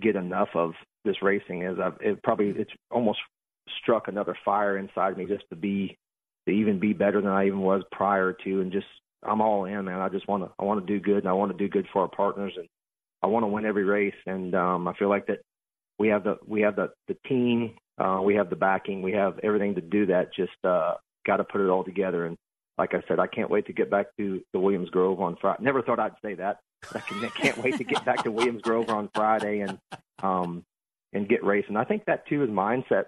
[0.00, 0.72] get enough of
[1.04, 3.18] this racing as I've it probably it's almost
[3.82, 5.96] struck another fire inside me just to be
[6.46, 8.86] to even be better than I even was prior to and just
[9.22, 10.00] I'm all in man.
[10.00, 11.86] I just want to I want to do good and I want to do good
[11.92, 12.66] for our partners and
[13.22, 15.40] I want to win every race and um I feel like that
[15.98, 19.38] we have the we have the the team, uh we have the backing, we have
[19.42, 20.94] everything to do that just uh
[21.26, 22.36] got to put it all together and
[22.78, 25.62] like I said, I can't wait to get back to the Williams Grove on Friday.
[25.62, 26.60] Never thought I'd say that.
[26.94, 29.78] I, can, can't wait to get back to Williams Grove on Friday and
[30.22, 30.64] um
[31.12, 31.76] and get racing.
[31.76, 33.06] I think that too is mindset.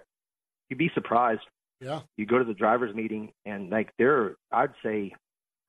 [0.68, 1.40] You'd be surprised.
[1.82, 2.00] Yeah.
[2.16, 5.12] You go to the drivers meeting and like there, I'd say,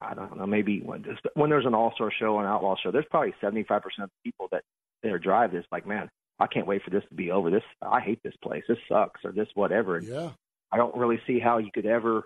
[0.01, 3.05] I don't know, maybe when when there's an All Star show and Outlaw show, there's
[3.09, 4.63] probably 75 percent of the people that
[5.09, 7.49] are drive this like, man, I can't wait for this to be over.
[7.49, 8.63] This I hate this place.
[8.67, 9.97] This sucks or this whatever.
[9.97, 10.29] And Yeah.
[10.71, 12.25] I don't really see how you could ever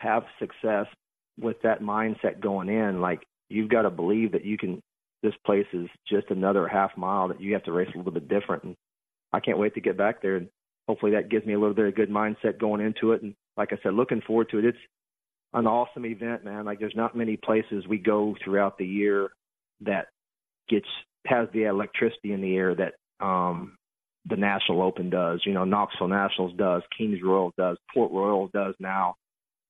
[0.00, 0.86] have success
[1.38, 3.00] with that mindset going in.
[3.00, 4.80] Like you've got to believe that you can.
[5.22, 8.28] This place is just another half mile that you have to race a little bit
[8.28, 8.64] different.
[8.64, 8.74] And
[9.32, 10.36] I can't wait to get back there.
[10.36, 10.48] And
[10.88, 13.22] hopefully that gives me a little bit of good mindset going into it.
[13.22, 14.64] And like I said, looking forward to it.
[14.64, 14.78] It's
[15.52, 16.64] an awesome event, man.
[16.64, 19.30] Like there's not many places we go throughout the year
[19.82, 20.06] that
[20.68, 20.86] gets
[21.26, 23.76] has the electricity in the air that um
[24.26, 25.42] the National Open does.
[25.44, 29.14] You know, Knoxville Nationals does, Kings Royal does, Port Royal does now.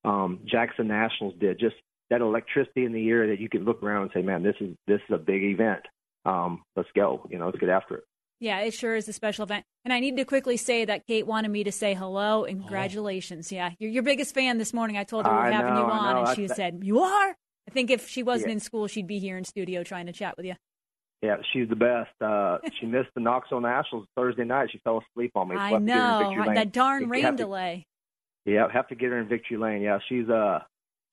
[0.05, 1.59] Um, Jackson Nationals did.
[1.59, 1.77] Just
[2.11, 4.77] that electricity in the air that you could look around and say, "Man, this is
[4.87, 5.81] this is a big event.
[6.25, 7.27] Um, let's go.
[7.31, 8.05] You know, let's get after it."
[8.45, 9.65] Yeah, it sure is a special event.
[9.87, 13.51] And I need to quickly say that Kate wanted me to say hello and congratulations.
[13.51, 14.99] Yeah, you're your biggest fan this morning.
[14.99, 17.29] I told her I we're having know, you on, and she said, You are?
[17.67, 18.53] I think if she wasn't Yeah.
[18.55, 20.57] in school, she'd be here in studio trying to chat with you.
[21.23, 22.11] Yeah, she's the best.
[22.21, 24.69] Uh, she missed the Knoxville Nationals Thursday night.
[24.73, 25.57] She fell asleep on me.
[25.57, 26.55] I we'll have to get her in know.
[26.55, 27.87] That darn rain have to- delay.
[28.45, 29.81] Yeah, have to get her in Victory Lane.
[29.81, 30.59] Yeah, she's uh,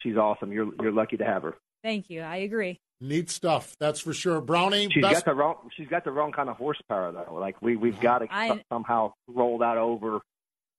[0.01, 0.51] she's awesome.
[0.51, 1.55] You're you're lucky to have her.
[1.81, 2.19] Thank you.
[2.23, 2.81] I agree.
[3.03, 4.39] Neat stuff, that's for sure.
[4.41, 5.55] Brownie, She's best got the wrong.
[5.75, 7.33] She's got the wrong kind of horsepower though.
[7.39, 10.21] Like we we've got to I- somehow roll that over.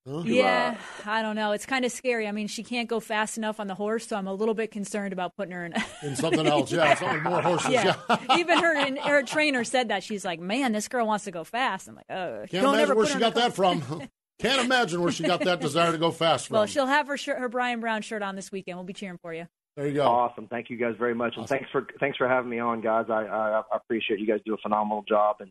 [0.06, 1.50] to, Yeah, uh, I don't know.
[1.50, 2.28] It's kind of scary.
[2.28, 4.70] I mean, she can't go fast enough on the horse, so I'm a little bit
[4.70, 5.74] concerned about putting her in.
[6.04, 6.70] in something else.
[6.70, 7.70] Yeah, something more horses.
[7.72, 7.96] yeah.
[8.08, 8.36] Yeah.
[8.38, 10.04] Even her and her trainer said that.
[10.04, 12.80] She's like, "Man, this girl wants to go fast." I'm like, "Oh, Can't don't imagine
[12.82, 13.82] ever where she got a that from.
[14.38, 16.54] Can't imagine where she got that desire to go fast from.
[16.56, 18.76] Well, she'll have her shirt, her Brian Brown shirt on this weekend.
[18.78, 19.46] We'll be cheering for you.
[19.76, 20.06] There you go.
[20.06, 20.46] Awesome.
[20.48, 23.06] Thank you guys very much, and thanks for thanks for having me on, guys.
[23.08, 25.50] I, I I appreciate you guys do a phenomenal job, and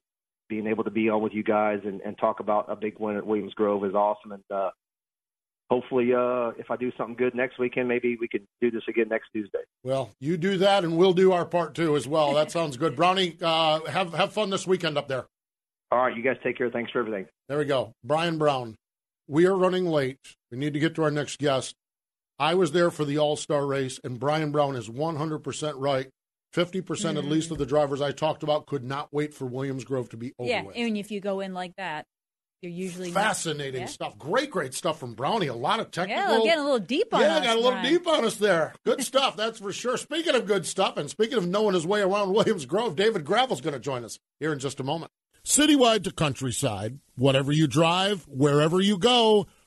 [0.52, 3.16] being able to be on with you guys and, and talk about a big win
[3.16, 4.34] at Williams Grove is awesome.
[4.34, 4.70] And uh,
[5.70, 9.08] hopefully, uh, if I do something good next weekend, maybe we could do this again
[9.10, 9.62] next Tuesday.
[9.84, 12.34] Well, you do that, and we'll do our part too as well.
[12.34, 12.98] That sounds good.
[12.98, 15.26] Brownie, uh, have have fun this weekend up there.
[15.90, 16.70] All right, you guys take care.
[16.70, 17.28] Thanks for everything.
[17.48, 17.94] There we go.
[18.04, 18.76] Brian Brown.
[19.28, 20.20] We are running late.
[20.52, 21.76] We need to get to our next guest.
[22.42, 26.10] I was there for the All Star race, and Brian Brown is 100% right.
[26.54, 27.18] 50% Mm.
[27.18, 30.18] at least of the drivers I talked about could not wait for Williams Grove to
[30.18, 30.76] be over yeah, with.
[30.76, 32.06] and if you go in like that,
[32.62, 33.88] you're usually not- Fascinating Yeah.
[33.88, 34.18] stuff.
[34.18, 35.48] Great, great stuff from Brownie.
[35.48, 36.40] A lot of technical.
[36.40, 37.26] Yeah, getting a little deep on us.
[37.28, 37.46] yeah, us.
[37.46, 37.94] got a little Brian.
[37.94, 38.74] deep on us there.
[38.86, 39.96] Good stuff, that's for sure.
[39.98, 43.62] Speaking of good stuff, and speaking of knowing his way around Williams Grove, David Gravel's
[43.62, 45.12] going to join us here in just a moment.
[45.46, 49.48] Citywide to countryside, whatever you drive, wherever you go,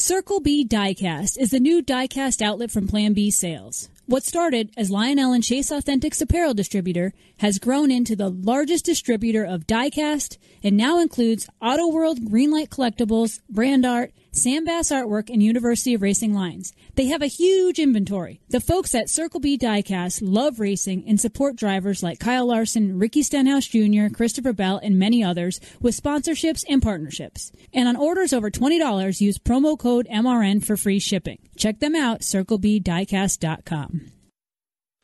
[0.00, 3.90] Circle B Diecast is the new diecast outlet from Plan B Sales.
[4.06, 9.44] What started as Lionel and Chase Authentics apparel distributor has grown into the largest distributor
[9.44, 15.42] of diecast and now includes Auto World Greenlight Collectibles, Brand Art, Sam Bass Artwork, and
[15.42, 16.72] University of Racing lines.
[16.94, 18.40] They have a huge inventory.
[18.48, 23.22] The folks at Circle B Diecast love racing and support drivers like Kyle Larson, Ricky
[23.22, 27.52] Stenhouse Jr., Christopher Bell, and many others with sponsorships and partnerships.
[27.72, 31.38] And on orders over $20, use promo code MRN for free shipping.
[31.56, 34.10] Check them out, circlebdiecast.com.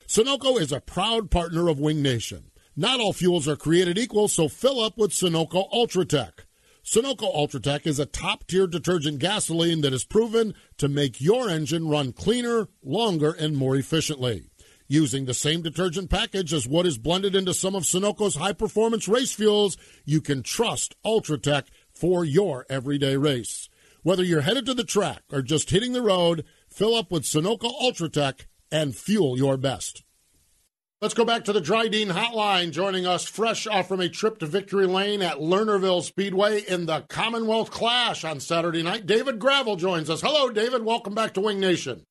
[0.06, 2.50] Sunoco is a proud partner of Wing Nation.
[2.76, 6.45] Not all fuels are created equal, so fill up with Sunoco Ultratech.
[6.86, 11.88] Sunoco Ultratech is a top tier detergent gasoline that is proven to make your engine
[11.88, 14.44] run cleaner, longer, and more efficiently.
[14.86, 19.08] Using the same detergent package as what is blended into some of Sunoco's high performance
[19.08, 23.68] race fuels, you can trust Ultratech for your everyday race.
[24.04, 27.68] Whether you're headed to the track or just hitting the road, fill up with Sunoco
[27.82, 30.04] Ultratech and fuel your best.
[31.02, 32.70] Let's go back to the Drydene Hotline.
[32.70, 37.02] Joining us fresh off from a trip to Victory Lane at Lernerville Speedway in the
[37.10, 39.04] Commonwealth Clash on Saturday night.
[39.04, 40.22] David Gravel joins us.
[40.22, 40.86] Hello, David.
[40.86, 42.02] Welcome back to Wing Nation.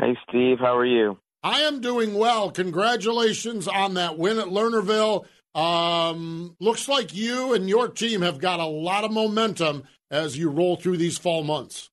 [0.00, 0.56] Hey, Steve.
[0.60, 1.18] How are you?
[1.42, 2.50] I am doing well.
[2.50, 5.26] Congratulations on that win at Lernerville.
[5.54, 10.48] Um, looks like you and your team have got a lot of momentum as you
[10.48, 11.90] roll through these fall months.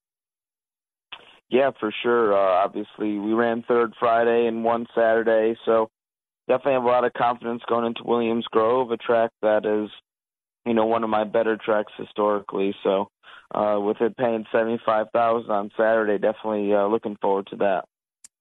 [1.49, 2.33] Yeah, for sure.
[2.33, 5.89] Uh, obviously, we ran third Friday and one Saturday, so
[6.47, 9.89] definitely have a lot of confidence going into Williams Grove, a track that is,
[10.65, 12.75] you know, one of my better tracks historically.
[12.83, 13.09] So,
[13.53, 17.85] uh, with it paying seventy five thousand on Saturday, definitely uh, looking forward to that.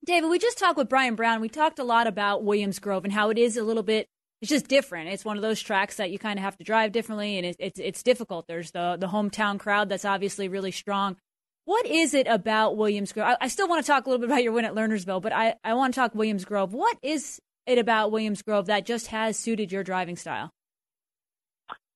[0.04, 1.40] David, we just talked with Brian Brown.
[1.40, 4.08] We talked a lot about Williams Grove and how it is a little bit.
[4.40, 5.08] It's just different.
[5.08, 7.56] It's one of those tracks that you kind of have to drive differently, and it's
[7.58, 8.46] it's, it's difficult.
[8.46, 11.16] There's the the hometown crowd that's obviously really strong.
[11.64, 13.26] What is it about Williams Grove?
[13.26, 15.32] I, I, still want to talk a little bit about your win at Learnersville, but
[15.32, 16.72] I, I want to talk Williams Grove.
[16.72, 20.52] What is it about Williams Grove that just has suited your driving style?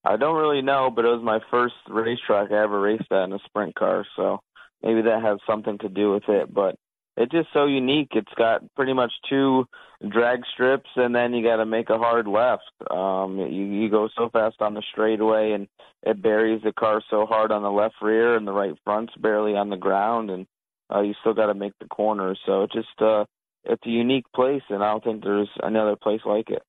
[0.05, 3.33] I don't really know, but it was my first racetrack I ever raced at in
[3.33, 4.41] a sprint car, so
[4.83, 6.53] maybe that has something to do with it.
[6.53, 6.77] But
[7.17, 8.09] it's just so unique.
[8.13, 9.67] It's got pretty much two
[10.09, 12.71] drag strips, and then you got to make a hard left.
[12.91, 15.69] Um, you you go so fast on the straightaway, and
[16.03, 19.55] it buries the car so hard on the left rear, and the right front's barely
[19.55, 20.47] on the ground, and
[20.93, 22.39] uh, you still got to make the corners.
[22.47, 23.27] So it just uh,
[23.65, 26.63] it's a unique place, and I don't think there's another place like it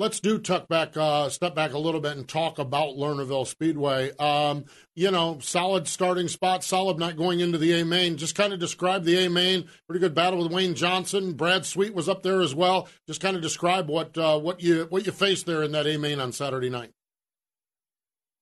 [0.00, 4.16] let's do tuck back, uh, step back a little bit and talk about Lernerville Speedway.
[4.16, 4.64] Um,
[4.96, 8.16] you know, solid starting spot, solid not going into the A main.
[8.16, 9.68] Just kind of describe the A main.
[9.86, 11.34] Pretty good battle with Wayne Johnson.
[11.34, 12.88] Brad Sweet was up there as well.
[13.06, 15.98] Just kind of describe what uh, what you what you faced there in that A
[15.98, 16.92] main on Saturday night.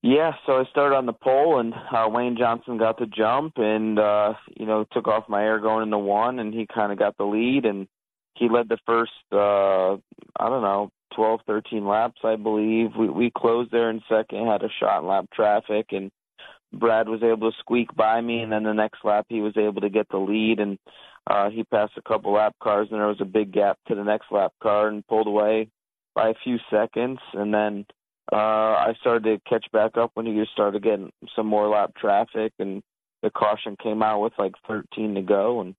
[0.03, 3.99] Yeah, so I started on the pole, and uh, Wayne Johnson got the jump, and
[3.99, 7.17] uh, you know took off my air going into one, and he kind of got
[7.17, 7.89] the lead, and
[8.35, 9.95] he led the first uh,
[10.39, 12.91] I don't know 12, 13 laps, I believe.
[12.97, 16.13] We we closed there in second, had a shot in lap traffic, and
[16.73, 19.81] Brad was able to squeak by me, and then the next lap he was able
[19.81, 20.79] to get the lead, and
[21.29, 24.05] uh, he passed a couple lap cars, and there was a big gap to the
[24.05, 25.69] next lap car, and pulled away
[26.15, 27.85] by a few seconds, and then
[28.33, 31.93] uh, I started to catch back up when he just started getting some more lap
[31.97, 32.83] traffic, and
[33.23, 35.75] the caution came out with like 13 to go, and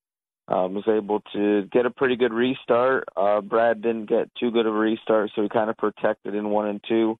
[0.47, 3.05] um, was able to get a pretty good restart.
[3.15, 6.49] Uh, Brad didn't get too good of a restart, so he kind of protected in
[6.49, 7.17] one and two.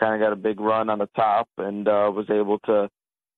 [0.00, 2.88] Kind of got a big run on the top and uh, was able to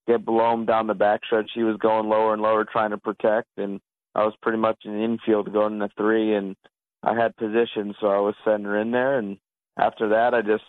[0.07, 1.49] get below him down the backstretch.
[1.53, 3.81] He was going lower and lower trying to protect, and
[4.15, 6.55] I was pretty much in the infield going into three, and
[7.03, 9.19] I had position, so I was sending her in there.
[9.19, 9.39] And
[9.77, 10.63] after that, I just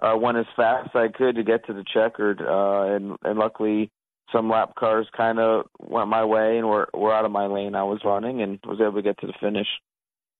[0.00, 3.38] uh, went as fast as I could to get to the checkered, uh, and and
[3.38, 3.90] luckily
[4.32, 7.74] some lap cars kind of went my way and were were out of my lane.
[7.74, 9.66] I was running and was able to get to the finish.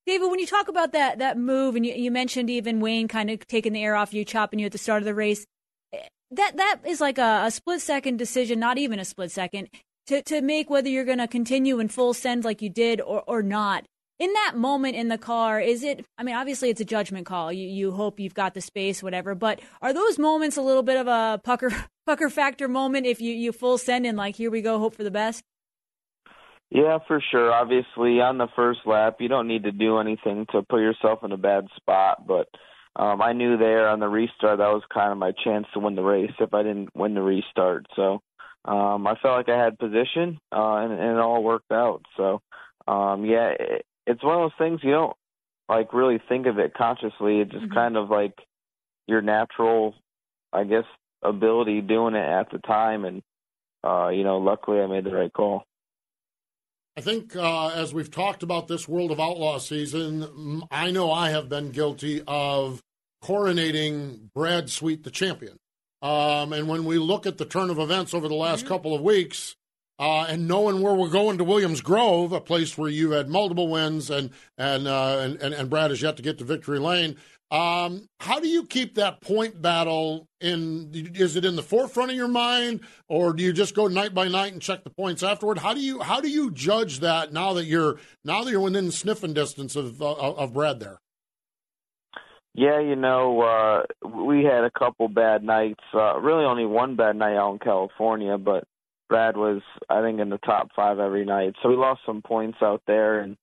[0.06, 3.30] David, when you talk about that that move, and you, you mentioned even Wayne kind
[3.30, 5.44] of taking the air off you, chopping you at the start of the race,
[5.92, 5.98] eh,
[6.30, 9.68] that that is like a, a split second decision, not even a split second,
[10.06, 13.22] to to make whether you're going to continue in full send like you did or
[13.26, 13.86] or not
[14.18, 16.04] in that moment in the car, is it?
[16.16, 17.52] I mean, obviously it's a judgment call.
[17.52, 19.34] You you hope you've got the space, whatever.
[19.34, 21.70] But are those moments a little bit of a pucker
[22.06, 25.04] pucker factor moment if you you full send in like here we go, hope for
[25.04, 25.42] the best?
[26.70, 27.52] Yeah, for sure.
[27.52, 31.32] Obviously, on the first lap, you don't need to do anything to put yourself in
[31.32, 32.26] a bad spot.
[32.26, 32.48] But
[32.94, 35.94] um, I knew there on the restart that was kind of my chance to win
[35.94, 37.86] the race if I didn't win the restart.
[37.96, 38.20] So
[38.66, 42.02] um, I felt like I had position, uh, and, and it all worked out.
[42.18, 42.42] So
[42.86, 43.54] um, yeah,
[44.08, 45.16] it's one of those things you don't
[45.68, 47.40] like really think of it consciously.
[47.40, 47.74] It's just mm-hmm.
[47.74, 48.34] kind of like
[49.06, 49.94] your natural,
[50.52, 50.84] I guess,
[51.22, 53.22] ability doing it at the time, and
[53.84, 55.64] uh, you know, luckily I made the right call.
[56.96, 61.30] I think uh, as we've talked about this World of Outlaw season, I know I
[61.30, 62.82] have been guilty of
[63.22, 65.58] coronating Brad Sweet the champion.
[66.00, 68.68] Um, and when we look at the turn of events over the last mm-hmm.
[68.68, 69.54] couple of weeks,
[69.98, 73.68] uh, and knowing where we're going to Williams Grove, a place where you've had multiple
[73.68, 77.16] wins, and and, uh, and, and Brad has yet to get to victory lane.
[77.50, 80.90] Um, how do you keep that point battle in?
[81.14, 84.28] Is it in the forefront of your mind, or do you just go night by
[84.28, 85.58] night and check the points afterward?
[85.58, 88.90] How do you how do you judge that now that you're now that you're within
[88.90, 91.00] sniffing distance of uh, of Brad there?
[92.54, 95.82] Yeah, you know, uh, we had a couple bad nights.
[95.94, 98.64] Uh, really, only one bad night out in California, but
[99.08, 101.54] Brad was, I think, in the top five every night.
[101.62, 103.36] So we lost some points out there, and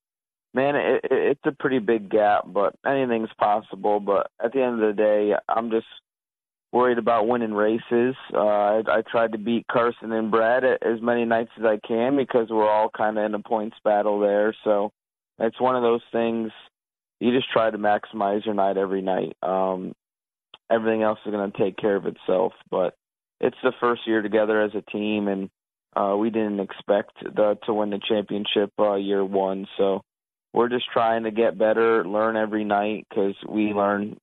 [0.54, 2.44] man, it, it, it's a pretty big gap.
[2.46, 4.00] But anything's possible.
[4.00, 5.86] But at the end of the day, I'm just
[6.72, 8.14] worried about winning races.
[8.32, 12.16] Uh, I, I tried to beat Carson and Brad as many nights as I can
[12.16, 14.54] because we're all kind of in a points battle there.
[14.64, 14.92] So
[15.38, 16.50] it's one of those things.
[17.20, 19.36] You just try to maximize your night every night.
[19.42, 19.94] Um,
[20.70, 22.52] everything else is going to take care of itself.
[22.70, 22.94] But
[23.40, 25.50] it's the first year together as a team, and
[25.94, 29.66] uh, we didn't expect the, to win the championship uh, year one.
[29.76, 30.02] So
[30.52, 34.16] we're just trying to get better, learn every night because we learn.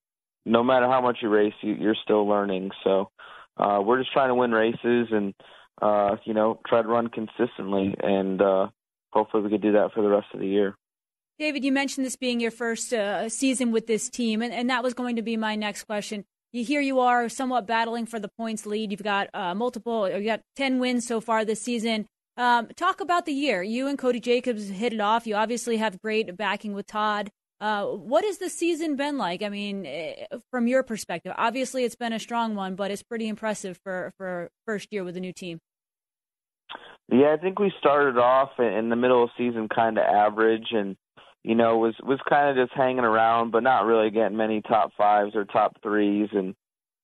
[0.46, 2.72] No matter how much you race, you, you're still learning.
[2.84, 3.10] So
[3.56, 5.34] uh, we're just trying to win races and
[5.82, 8.68] uh, you know try to run consistently, and uh,
[9.12, 10.76] hopefully we could do that for the rest of the year.
[11.40, 14.84] David, you mentioned this being your first uh, season with this team, and, and that
[14.84, 18.30] was going to be my next question you, here you are somewhat battling for the
[18.38, 18.92] points lead.
[18.92, 22.06] You've got uh, multiple, you got 10 wins so far this season.
[22.38, 23.62] Um, talk about the year.
[23.62, 25.28] You and Cody Jacobs hit it off.
[25.28, 27.30] You obviously have great backing with Todd.
[27.60, 29.42] Uh, what has the season been like?
[29.42, 33.28] I mean, eh, from your perspective, obviously it's been a strong one, but it's pretty
[33.28, 35.60] impressive for for first year with a new team.
[37.10, 40.98] Yeah, I think we started off in the middle of season kind of average, and
[41.44, 44.92] you know, was was kind of just hanging around, but not really getting many top
[44.98, 46.56] fives or top threes, and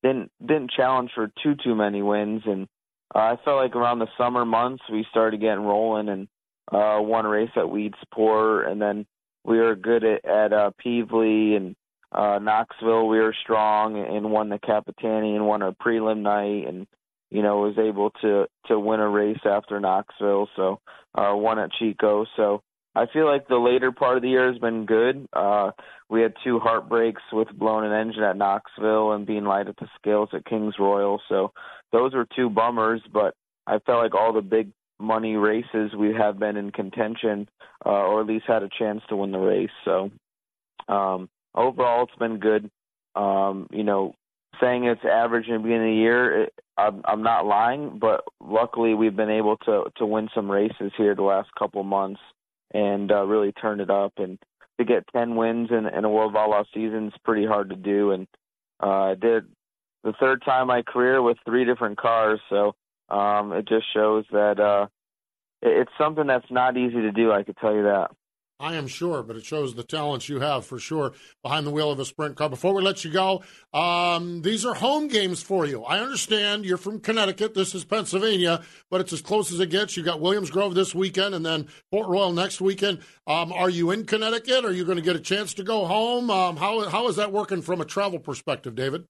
[0.01, 2.43] didn't didn't challenge for too too many wins.
[2.45, 2.67] And
[3.13, 6.27] uh, I felt like around the summer months we started getting rolling and
[6.71, 9.05] uh, won a race at Weedsport, and then
[9.43, 11.75] we were good at, at uh, Pevely and
[12.13, 13.07] uh, Knoxville.
[13.07, 16.87] We were strong and won the Capitani and won a prelim night, and
[17.29, 20.47] you know was able to to win a race after Knoxville.
[20.55, 20.79] So
[21.13, 22.25] uh, won at Chico.
[22.37, 22.61] So
[22.99, 25.25] I feel like the later part of the year has been good.
[25.31, 25.71] Uh,
[26.09, 29.87] we had two heartbreaks with blowing an engine at Knoxville and being light at the
[29.97, 31.21] scales at Kings Royal.
[31.29, 31.53] So
[31.93, 33.35] those were two bummers, but
[33.65, 37.47] I felt like all the big money races we have been in contention,
[37.85, 39.69] uh, or at least had a chance to win the race.
[39.85, 40.11] So
[40.89, 42.69] um, overall, it's been good.
[43.15, 44.13] Um, you know,
[44.59, 48.25] saying it's average in the beginning of the year, it, I'm, I'm not lying, but
[48.41, 52.19] luckily we've been able to to win some races here the last couple months
[52.73, 54.13] and uh, really turn it up.
[54.17, 54.37] And
[54.79, 58.11] to get 10 wins in, in a World Outlaw season is pretty hard to do.
[58.11, 58.27] And
[58.81, 59.45] uh, I did
[60.03, 62.39] the third time my career with three different cars.
[62.49, 62.75] So
[63.09, 64.87] um, it just shows that uh,
[65.61, 67.31] it's something that's not easy to do.
[67.31, 68.11] I could tell you that.
[68.61, 71.91] I am sure, but it shows the talents you have for sure behind the wheel
[71.91, 72.49] of a sprint car.
[72.49, 73.41] Before we let you go,
[73.73, 75.83] um, these are home games for you.
[75.85, 77.53] I understand you're from Connecticut.
[77.53, 79.95] This is Pennsylvania, but it's as close as it gets.
[79.95, 82.99] You got Williams Grove this weekend and then Port Royal next weekend.
[83.25, 84.65] Um, are you in Connecticut?
[84.65, 86.29] Are you going to get a chance to go home?
[86.29, 89.05] Um, how how is that working from a travel perspective, David?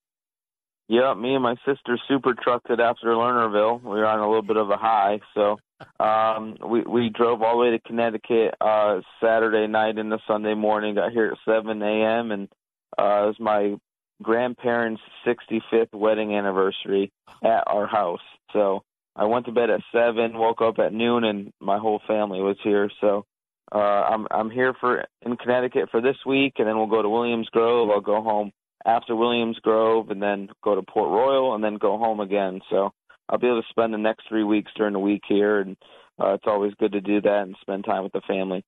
[0.90, 3.80] Yeah, me and my sister super trucked it after Lernerville.
[3.84, 5.58] We were on a little bit of a high, so
[6.04, 10.96] um, we we drove all the way to Connecticut uh, Saturday night into Sunday morning.
[10.96, 12.32] Got here at 7 a.m.
[12.32, 12.50] and
[12.98, 13.76] uh, it was my
[14.24, 17.12] grandparents' 65th wedding anniversary
[17.44, 18.20] at our house.
[18.52, 18.82] So
[19.16, 22.58] I went to bed at seven, woke up at noon, and my whole family was
[22.64, 22.90] here.
[23.00, 23.26] So
[23.72, 27.10] uh, I'm I'm here for in Connecticut for this week, and then we'll go to
[27.10, 27.92] Williams Grove.
[27.92, 28.52] I'll go home
[28.86, 32.62] after Williams Grove, and then go to Port Royal, and then go home again.
[32.70, 32.92] So
[33.28, 35.78] I'll be able to spend the next three weeks during the week here, and
[36.22, 38.64] uh, it's always good to do that and spend time with the family.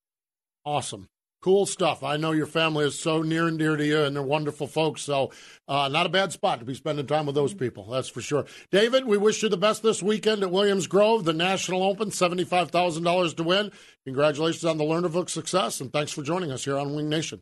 [0.65, 1.07] Awesome.
[1.41, 2.03] Cool stuff.
[2.03, 5.01] I know your family is so near and dear to you, and they're wonderful folks.
[5.01, 5.31] So,
[5.67, 7.89] uh, not a bad spot to be spending time with those people.
[7.89, 8.45] That's for sure.
[8.69, 12.69] David, we wish you the best this weekend at Williams Grove, the National Open, seventy-five
[12.69, 13.71] thousand dollars to win.
[14.05, 17.41] Congratulations on the Lernerville success, and thanks for joining us here on Wing Nation.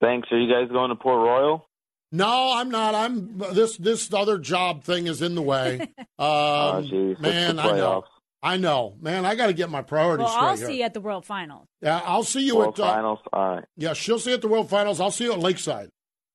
[0.00, 0.28] Thanks.
[0.30, 1.66] Are you guys going to Port Royal?
[2.12, 2.94] No, I'm not.
[2.94, 5.88] I'm this this other job thing is in the way.
[6.20, 7.18] Um, oh, geez.
[7.18, 8.04] man, I know.
[8.42, 9.24] I know, man.
[9.24, 10.46] I got to get my priorities well, straight.
[10.48, 10.66] I'll here.
[10.66, 11.66] see you at the World Finals.
[11.80, 13.18] Yeah, I'll see you World at uh, Finals.
[13.32, 13.64] All right.
[13.78, 15.00] Yeah, she'll see you at the World Finals.
[15.00, 15.88] I'll see you at Lakeside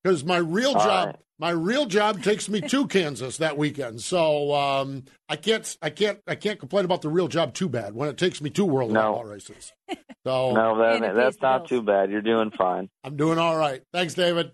[0.04, 1.16] because my real All job, right.
[1.38, 4.02] my real job takes me to Kansas that weekend.
[4.02, 7.94] So um, I can't, I can't, I can't complain about the real job too bad
[7.94, 9.02] when it takes me to World No.
[9.02, 9.72] Outlaw races.
[10.26, 12.10] So No, that, that's not too bad.
[12.10, 12.90] You're doing fine.
[13.04, 13.84] I'm doing all right.
[13.94, 14.52] Thanks, David.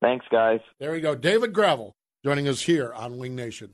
[0.00, 0.60] Thanks, guys.
[0.78, 3.72] There we go, David Gravel joining us here on Wing Nation.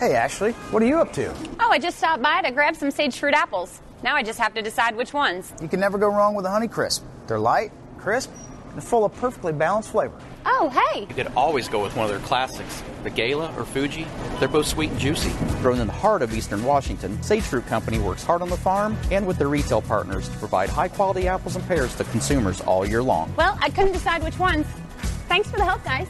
[0.00, 1.32] Hey, Ashley, what are you up to?
[1.60, 3.80] Oh, I just stopped by to grab some sage fruit apples.
[4.02, 5.52] Now I just have to decide which ones.
[5.62, 7.04] You can never go wrong with a Honey Crisp.
[7.28, 8.30] They're light, crisp,
[8.72, 10.18] and full of perfectly balanced flavor.
[10.44, 11.02] Oh, hey!
[11.08, 14.04] You could always go with one of their classics, the Gala or Fuji.
[14.40, 15.30] They're both sweet and juicy.
[15.62, 18.96] Grown in the heart of eastern Washington, Sage Fruit Company works hard on the farm
[19.12, 22.84] and with their retail partners to provide high quality apples and pears to consumers all
[22.84, 23.32] year long.
[23.36, 24.66] Well, I couldn't decide which ones.
[25.28, 26.08] Thanks for the help, guys.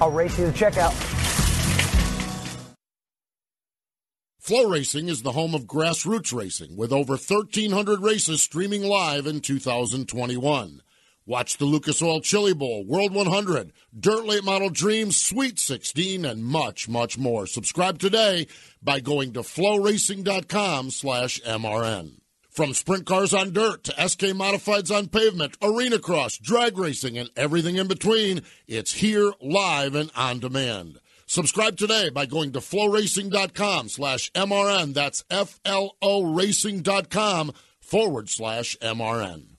[0.00, 0.92] I'll race you to checkout.
[4.42, 10.82] FloRacing is the home of grassroots racing with over 1,300 races streaming live in 2021.
[11.24, 16.44] Watch the Lucas Oil Chili Bowl, World 100, Dirt Late Model Dreams, Sweet 16, and
[16.44, 17.46] much, much more.
[17.46, 18.48] Subscribe today
[18.82, 22.21] by going to floracing.com slash MRN.
[22.52, 27.30] From sprint cars on dirt to SK modifieds on pavement, arena cross, drag racing, and
[27.34, 31.00] everything in between, it's here live and on demand.
[31.24, 34.92] Subscribe today by going to floracing.com slash MRN.
[34.92, 39.51] That's F-L-O racing.com forward slash MRN.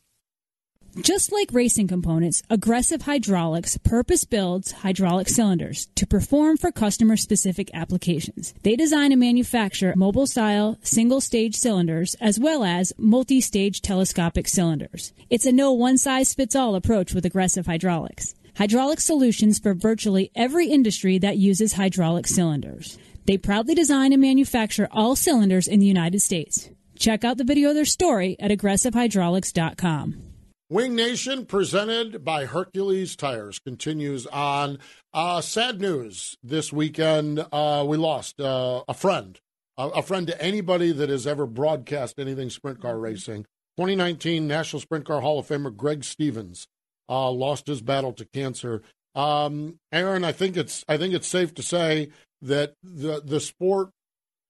[1.02, 7.72] Just like racing components, Aggressive Hydraulics purpose builds hydraulic cylinders to perform for customer specific
[7.74, 8.54] applications.
[8.62, 14.48] They design and manufacture mobile style single stage cylinders as well as multi stage telescopic
[14.48, 15.14] cylinders.
[15.32, 18.36] It's a no one size fits all approach with Aggressive Hydraulics.
[18.58, 23.00] Hydraulic solutions for virtually every industry that uses hydraulic cylinders.
[23.26, 26.70] They proudly design and manufacture all cylinders in the United States.
[27.00, 30.32] Check out the video of their story at aggressivehydraulics.com.
[30.74, 34.80] Wing Nation, presented by Hercules Tires, continues on.
[35.13, 37.45] Uh, sad news this weekend.
[37.51, 39.39] Uh, we lost uh, a friend,
[39.78, 43.43] a friend to anybody that has ever broadcast anything sprint car racing.
[43.78, 46.65] 2019 National Sprint Car Hall of Famer Greg Stevens
[47.07, 48.82] uh, lost his battle to cancer.
[49.13, 52.09] Um, Erin, I think it's I think it's safe to say
[52.41, 53.91] that the the sport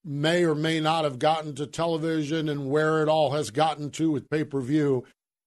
[0.05, 4.09] may or may not have gotten to television and where it all has gotten to
[4.09, 5.03] with pay per view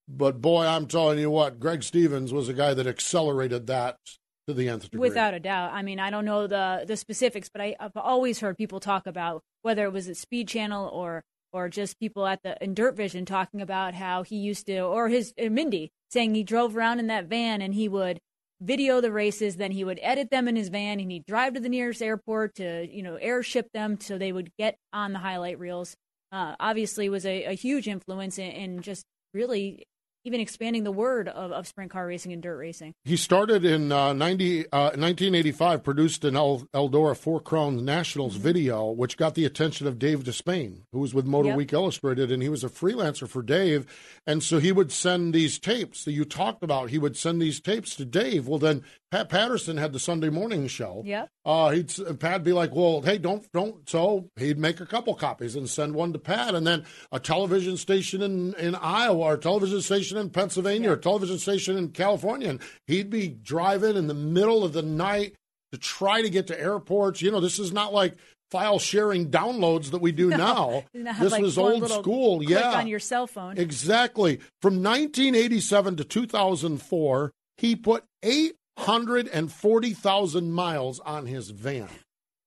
[0.09, 3.99] but boy, I'm telling you what, Greg Stevens was a guy that accelerated that
[4.47, 5.01] to the nth degree.
[5.01, 5.73] Without a doubt.
[5.73, 9.07] I mean, I don't know the the specifics, but I, have always heard people talk
[9.07, 12.97] about whether it was a Speed Channel or or just people at the in Dirt
[12.97, 17.01] Vision talking about how he used to, or his uh, Mindy saying he drove around
[17.01, 18.21] in that van and he would
[18.61, 21.61] video the races, then he would edit them in his van and he'd drive to
[21.61, 25.59] the nearest airport to you know airship them so they would get on the highlight
[25.59, 25.97] reels.
[26.31, 29.87] Uh, obviously, was a, a huge influence in, in just really
[30.27, 32.93] even expanding the word of, of sprint car racing and dirt racing.
[33.05, 38.43] He started in uh, 90, uh, 1985, produced an El- Eldora Four Crowns Nationals mm-hmm.
[38.43, 41.57] video, which got the attention of Dave Despain, who was with Motor yep.
[41.57, 43.87] Week Illustrated, and he was a freelancer for Dave.
[44.27, 46.91] And so he would send these tapes that you talked about.
[46.91, 48.49] He would send these tapes to Dave.
[48.49, 51.03] Well, then Pat Patterson had the Sunday morning show.
[51.05, 51.27] Yeah.
[51.45, 55.55] Uh, he'd Pat be like, "Well, hey, don't don't." So he'd make a couple copies
[55.55, 59.39] and send one to Pat, and then a television station in in Iowa, or a
[59.39, 60.93] television station in Pennsylvania, yeah.
[60.93, 64.83] or a television station in California, and he'd be driving in the middle of the
[64.83, 65.35] night
[65.73, 67.23] to try to get to airports.
[67.23, 68.17] You know, this is not like
[68.51, 70.85] file sharing downloads that we do no, now.
[71.21, 72.43] This like was old school.
[72.43, 72.73] Yeah.
[72.73, 73.59] on your cell phone.
[73.59, 74.37] Exactly.
[74.63, 81.89] From 1987 to 2004, he put 840,000 miles on his van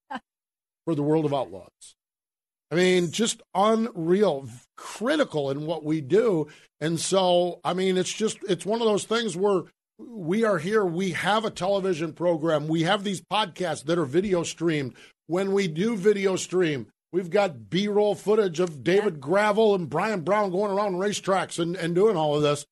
[0.86, 1.96] for the World of Outlaws.
[2.72, 4.48] I mean, just unreal,
[4.78, 6.48] critical in what we do.
[6.80, 9.64] And so, I mean, it's just, it's one of those things where
[9.98, 10.86] we are here.
[10.86, 12.68] We have a television program.
[12.68, 14.96] We have these podcasts that are video streamed
[15.30, 19.20] when we do video stream, we've got B roll footage of David yeah.
[19.20, 22.66] Gravel and Brian Brown going around racetracks and, and doing all of this.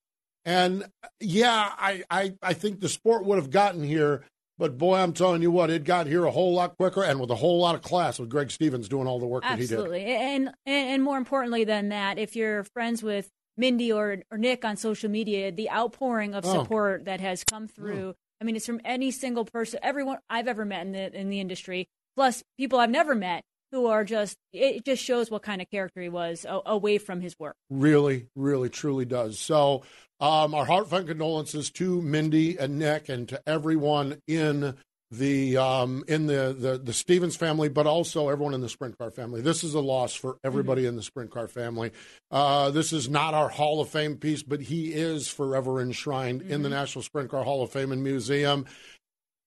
[0.44, 0.86] And
[1.20, 4.26] yeah, I, I, I think the sport would have gotten here,
[4.58, 7.30] but boy, I'm telling you what, it got here a whole lot quicker and with
[7.30, 10.00] a whole lot of class with Greg Stevens doing all the work Absolutely.
[10.00, 10.22] that he did.
[10.22, 14.66] And, and and more importantly than that, if you're friends with Mindy or, or Nick
[14.66, 16.54] on social media, the outpouring of oh.
[16.54, 17.04] support oh.
[17.06, 17.74] that has come oh.
[17.76, 18.10] through.
[18.10, 18.16] Oh.
[18.40, 21.40] I mean, it's from any single person, everyone I've ever met in the in the
[21.40, 21.88] industry
[22.18, 26.02] plus people I've never met who are just it just shows what kind of character
[26.02, 27.56] he was away from his work.
[27.70, 29.40] Really, really, truly does.
[29.40, 29.84] So,
[30.20, 34.76] um, our heartfelt condolences to Mindy and Nick and to everyone in
[35.12, 39.12] the um, in the, the the Stevens family, but also everyone in the sprint car
[39.12, 39.42] family.
[39.42, 40.90] This is a loss for everybody mm-hmm.
[40.90, 41.92] in the sprint car family.
[42.30, 46.52] Uh, this is not our Hall of Fame piece, but he is forever enshrined mm-hmm.
[46.52, 46.78] in the mm-hmm.
[46.78, 48.66] National Sprint Car Hall of Fame and Museum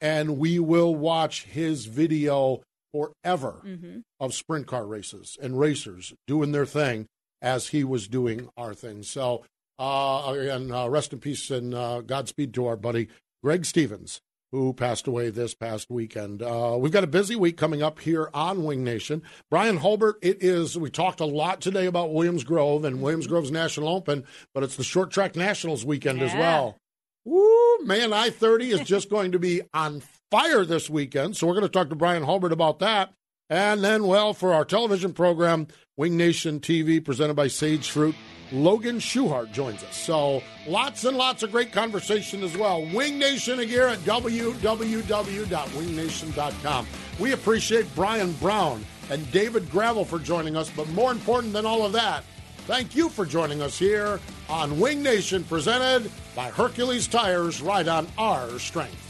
[0.01, 2.63] and we will watch his video
[2.93, 4.01] forever mm-hmm.
[4.19, 7.07] of sprint car races and racers doing their thing
[7.43, 9.03] as he was doing our thing.
[9.03, 9.45] So,
[9.79, 13.09] uh, and uh, rest in peace and uh, Godspeed to our buddy
[13.43, 14.21] Greg Stevens
[14.53, 16.43] who passed away this past weekend.
[16.43, 19.23] Uh, we've got a busy week coming up here on Wing Nation.
[19.51, 23.53] Brian Holbert, it is, we talked a lot today about Williams Grove and Williams Grove's
[23.53, 26.27] National Open, but it's the Short Track Nationals weekend yeah.
[26.27, 26.79] as well.
[27.25, 31.37] Woo, man, I 30 is just going to be on fire this weekend.
[31.37, 33.13] So we're going to talk to Brian Hulbert about that.
[33.49, 35.67] And then, well, for our television program,
[35.97, 38.15] Wing Nation TV, presented by Sage Fruit,
[38.53, 39.97] Logan Schuchart joins us.
[39.97, 42.83] So lots and lots of great conversation as well.
[42.95, 46.87] Wing Nation here at www.wingnation.com.
[47.19, 51.85] We appreciate Brian Brown and David Gravel for joining us, but more important than all
[51.85, 52.23] of that,
[52.67, 58.07] thank you for joining us here on Wing Nation, presented by Hercules Tires, right on
[58.17, 59.10] our strength.